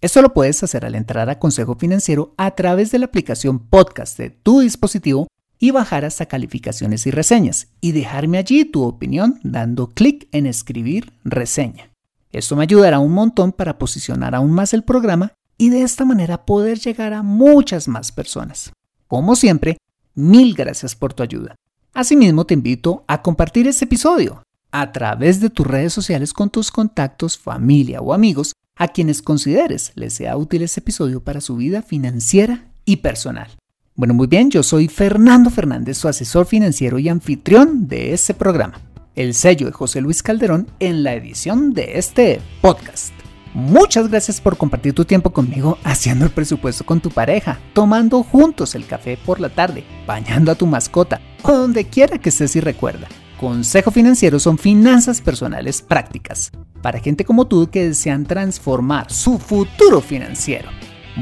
Esto 0.00 0.20
lo 0.20 0.34
puedes 0.34 0.60
hacer 0.64 0.84
al 0.84 0.96
entrar 0.96 1.30
a 1.30 1.38
Consejo 1.38 1.76
Financiero 1.76 2.34
a 2.36 2.56
través 2.56 2.90
de 2.90 2.98
la 2.98 3.04
aplicación 3.06 3.60
podcast 3.60 4.18
de 4.18 4.30
tu 4.30 4.58
dispositivo 4.58 5.28
y 5.60 5.70
bajar 5.70 6.04
hasta 6.04 6.26
calificaciones 6.26 7.06
y 7.06 7.12
reseñas 7.12 7.68
y 7.80 7.92
dejarme 7.92 8.38
allí 8.38 8.64
tu 8.64 8.82
opinión 8.82 9.38
dando 9.44 9.90
clic 9.90 10.26
en 10.32 10.46
escribir 10.46 11.12
reseña. 11.22 11.92
Esto 12.32 12.56
me 12.56 12.64
ayudará 12.64 12.98
un 12.98 13.12
montón 13.12 13.52
para 13.52 13.78
posicionar 13.78 14.34
aún 14.34 14.50
más 14.50 14.74
el 14.74 14.82
programa 14.82 15.34
y 15.56 15.70
de 15.70 15.82
esta 15.82 16.04
manera 16.04 16.46
poder 16.46 16.80
llegar 16.80 17.12
a 17.12 17.22
muchas 17.22 17.86
más 17.86 18.10
personas. 18.10 18.72
Como 19.06 19.36
siempre, 19.36 19.78
mil 20.16 20.56
gracias 20.56 20.96
por 20.96 21.14
tu 21.14 21.22
ayuda. 21.22 21.54
Asimismo, 21.94 22.44
te 22.44 22.54
invito 22.54 23.04
a 23.06 23.22
compartir 23.22 23.68
este 23.68 23.84
episodio 23.84 24.42
a 24.70 24.92
través 24.92 25.40
de 25.40 25.50
tus 25.50 25.66
redes 25.66 25.92
sociales 25.92 26.32
con 26.32 26.50
tus 26.50 26.70
contactos, 26.70 27.38
familia 27.38 28.00
o 28.00 28.12
amigos 28.12 28.52
a 28.76 28.88
quienes 28.88 29.22
consideres 29.22 29.92
les 29.96 30.14
sea 30.14 30.36
útil 30.36 30.62
este 30.62 30.80
episodio 30.80 31.22
para 31.22 31.40
su 31.40 31.56
vida 31.56 31.82
financiera 31.82 32.66
y 32.84 32.96
personal. 32.96 33.48
Bueno, 33.94 34.14
muy 34.14 34.28
bien, 34.28 34.50
yo 34.50 34.62
soy 34.62 34.86
Fernando 34.86 35.50
Fernández, 35.50 35.98
su 35.98 36.06
asesor 36.06 36.46
financiero 36.46 36.98
y 37.00 37.08
anfitrión 37.08 37.88
de 37.88 38.12
este 38.12 38.32
programa. 38.32 38.80
El 39.16 39.34
sello 39.34 39.66
de 39.66 39.72
José 39.72 40.00
Luis 40.00 40.22
Calderón 40.22 40.68
en 40.78 41.02
la 41.02 41.14
edición 41.14 41.74
de 41.74 41.98
este 41.98 42.40
podcast. 42.60 43.12
Muchas 43.54 44.08
gracias 44.08 44.40
por 44.40 44.56
compartir 44.56 44.92
tu 44.92 45.04
tiempo 45.04 45.30
conmigo 45.30 45.78
haciendo 45.82 46.24
el 46.24 46.30
presupuesto 46.30 46.86
con 46.86 47.00
tu 47.00 47.10
pareja, 47.10 47.58
tomando 47.72 48.22
juntos 48.22 48.76
el 48.76 48.86
café 48.86 49.18
por 49.26 49.40
la 49.40 49.48
tarde, 49.48 49.82
bañando 50.06 50.52
a 50.52 50.54
tu 50.54 50.66
mascota 50.66 51.20
o 51.42 51.50
donde 51.50 51.86
quiera 51.86 52.18
que 52.18 52.28
estés 52.28 52.54
y 52.54 52.60
recuerda. 52.60 53.08
Consejo 53.38 53.92
Financiero 53.92 54.40
son 54.40 54.58
finanzas 54.58 55.20
personales 55.20 55.80
prácticas 55.80 56.50
para 56.82 56.98
gente 56.98 57.24
como 57.24 57.46
tú 57.46 57.70
que 57.70 57.86
desean 57.86 58.26
transformar 58.26 59.10
su 59.12 59.38
futuro 59.38 60.00
financiero. 60.00 60.68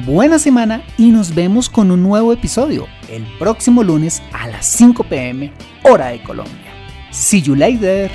Buena 0.07 0.39
semana 0.39 0.83
y 0.97 1.11
nos 1.11 1.35
vemos 1.35 1.69
con 1.69 1.91
un 1.91 2.03
nuevo 2.03 2.33
episodio 2.33 2.87
el 3.11 3.25
próximo 3.39 3.83
lunes 3.83 4.23
a 4.33 4.49
las 4.49 4.67
5 4.67 5.05
pm 5.05 5.53
hora 5.85 6.09
de 6.09 6.23
Colombia. 6.23 6.73
See 7.11 7.43
you 7.43 7.55
later. 7.55 8.11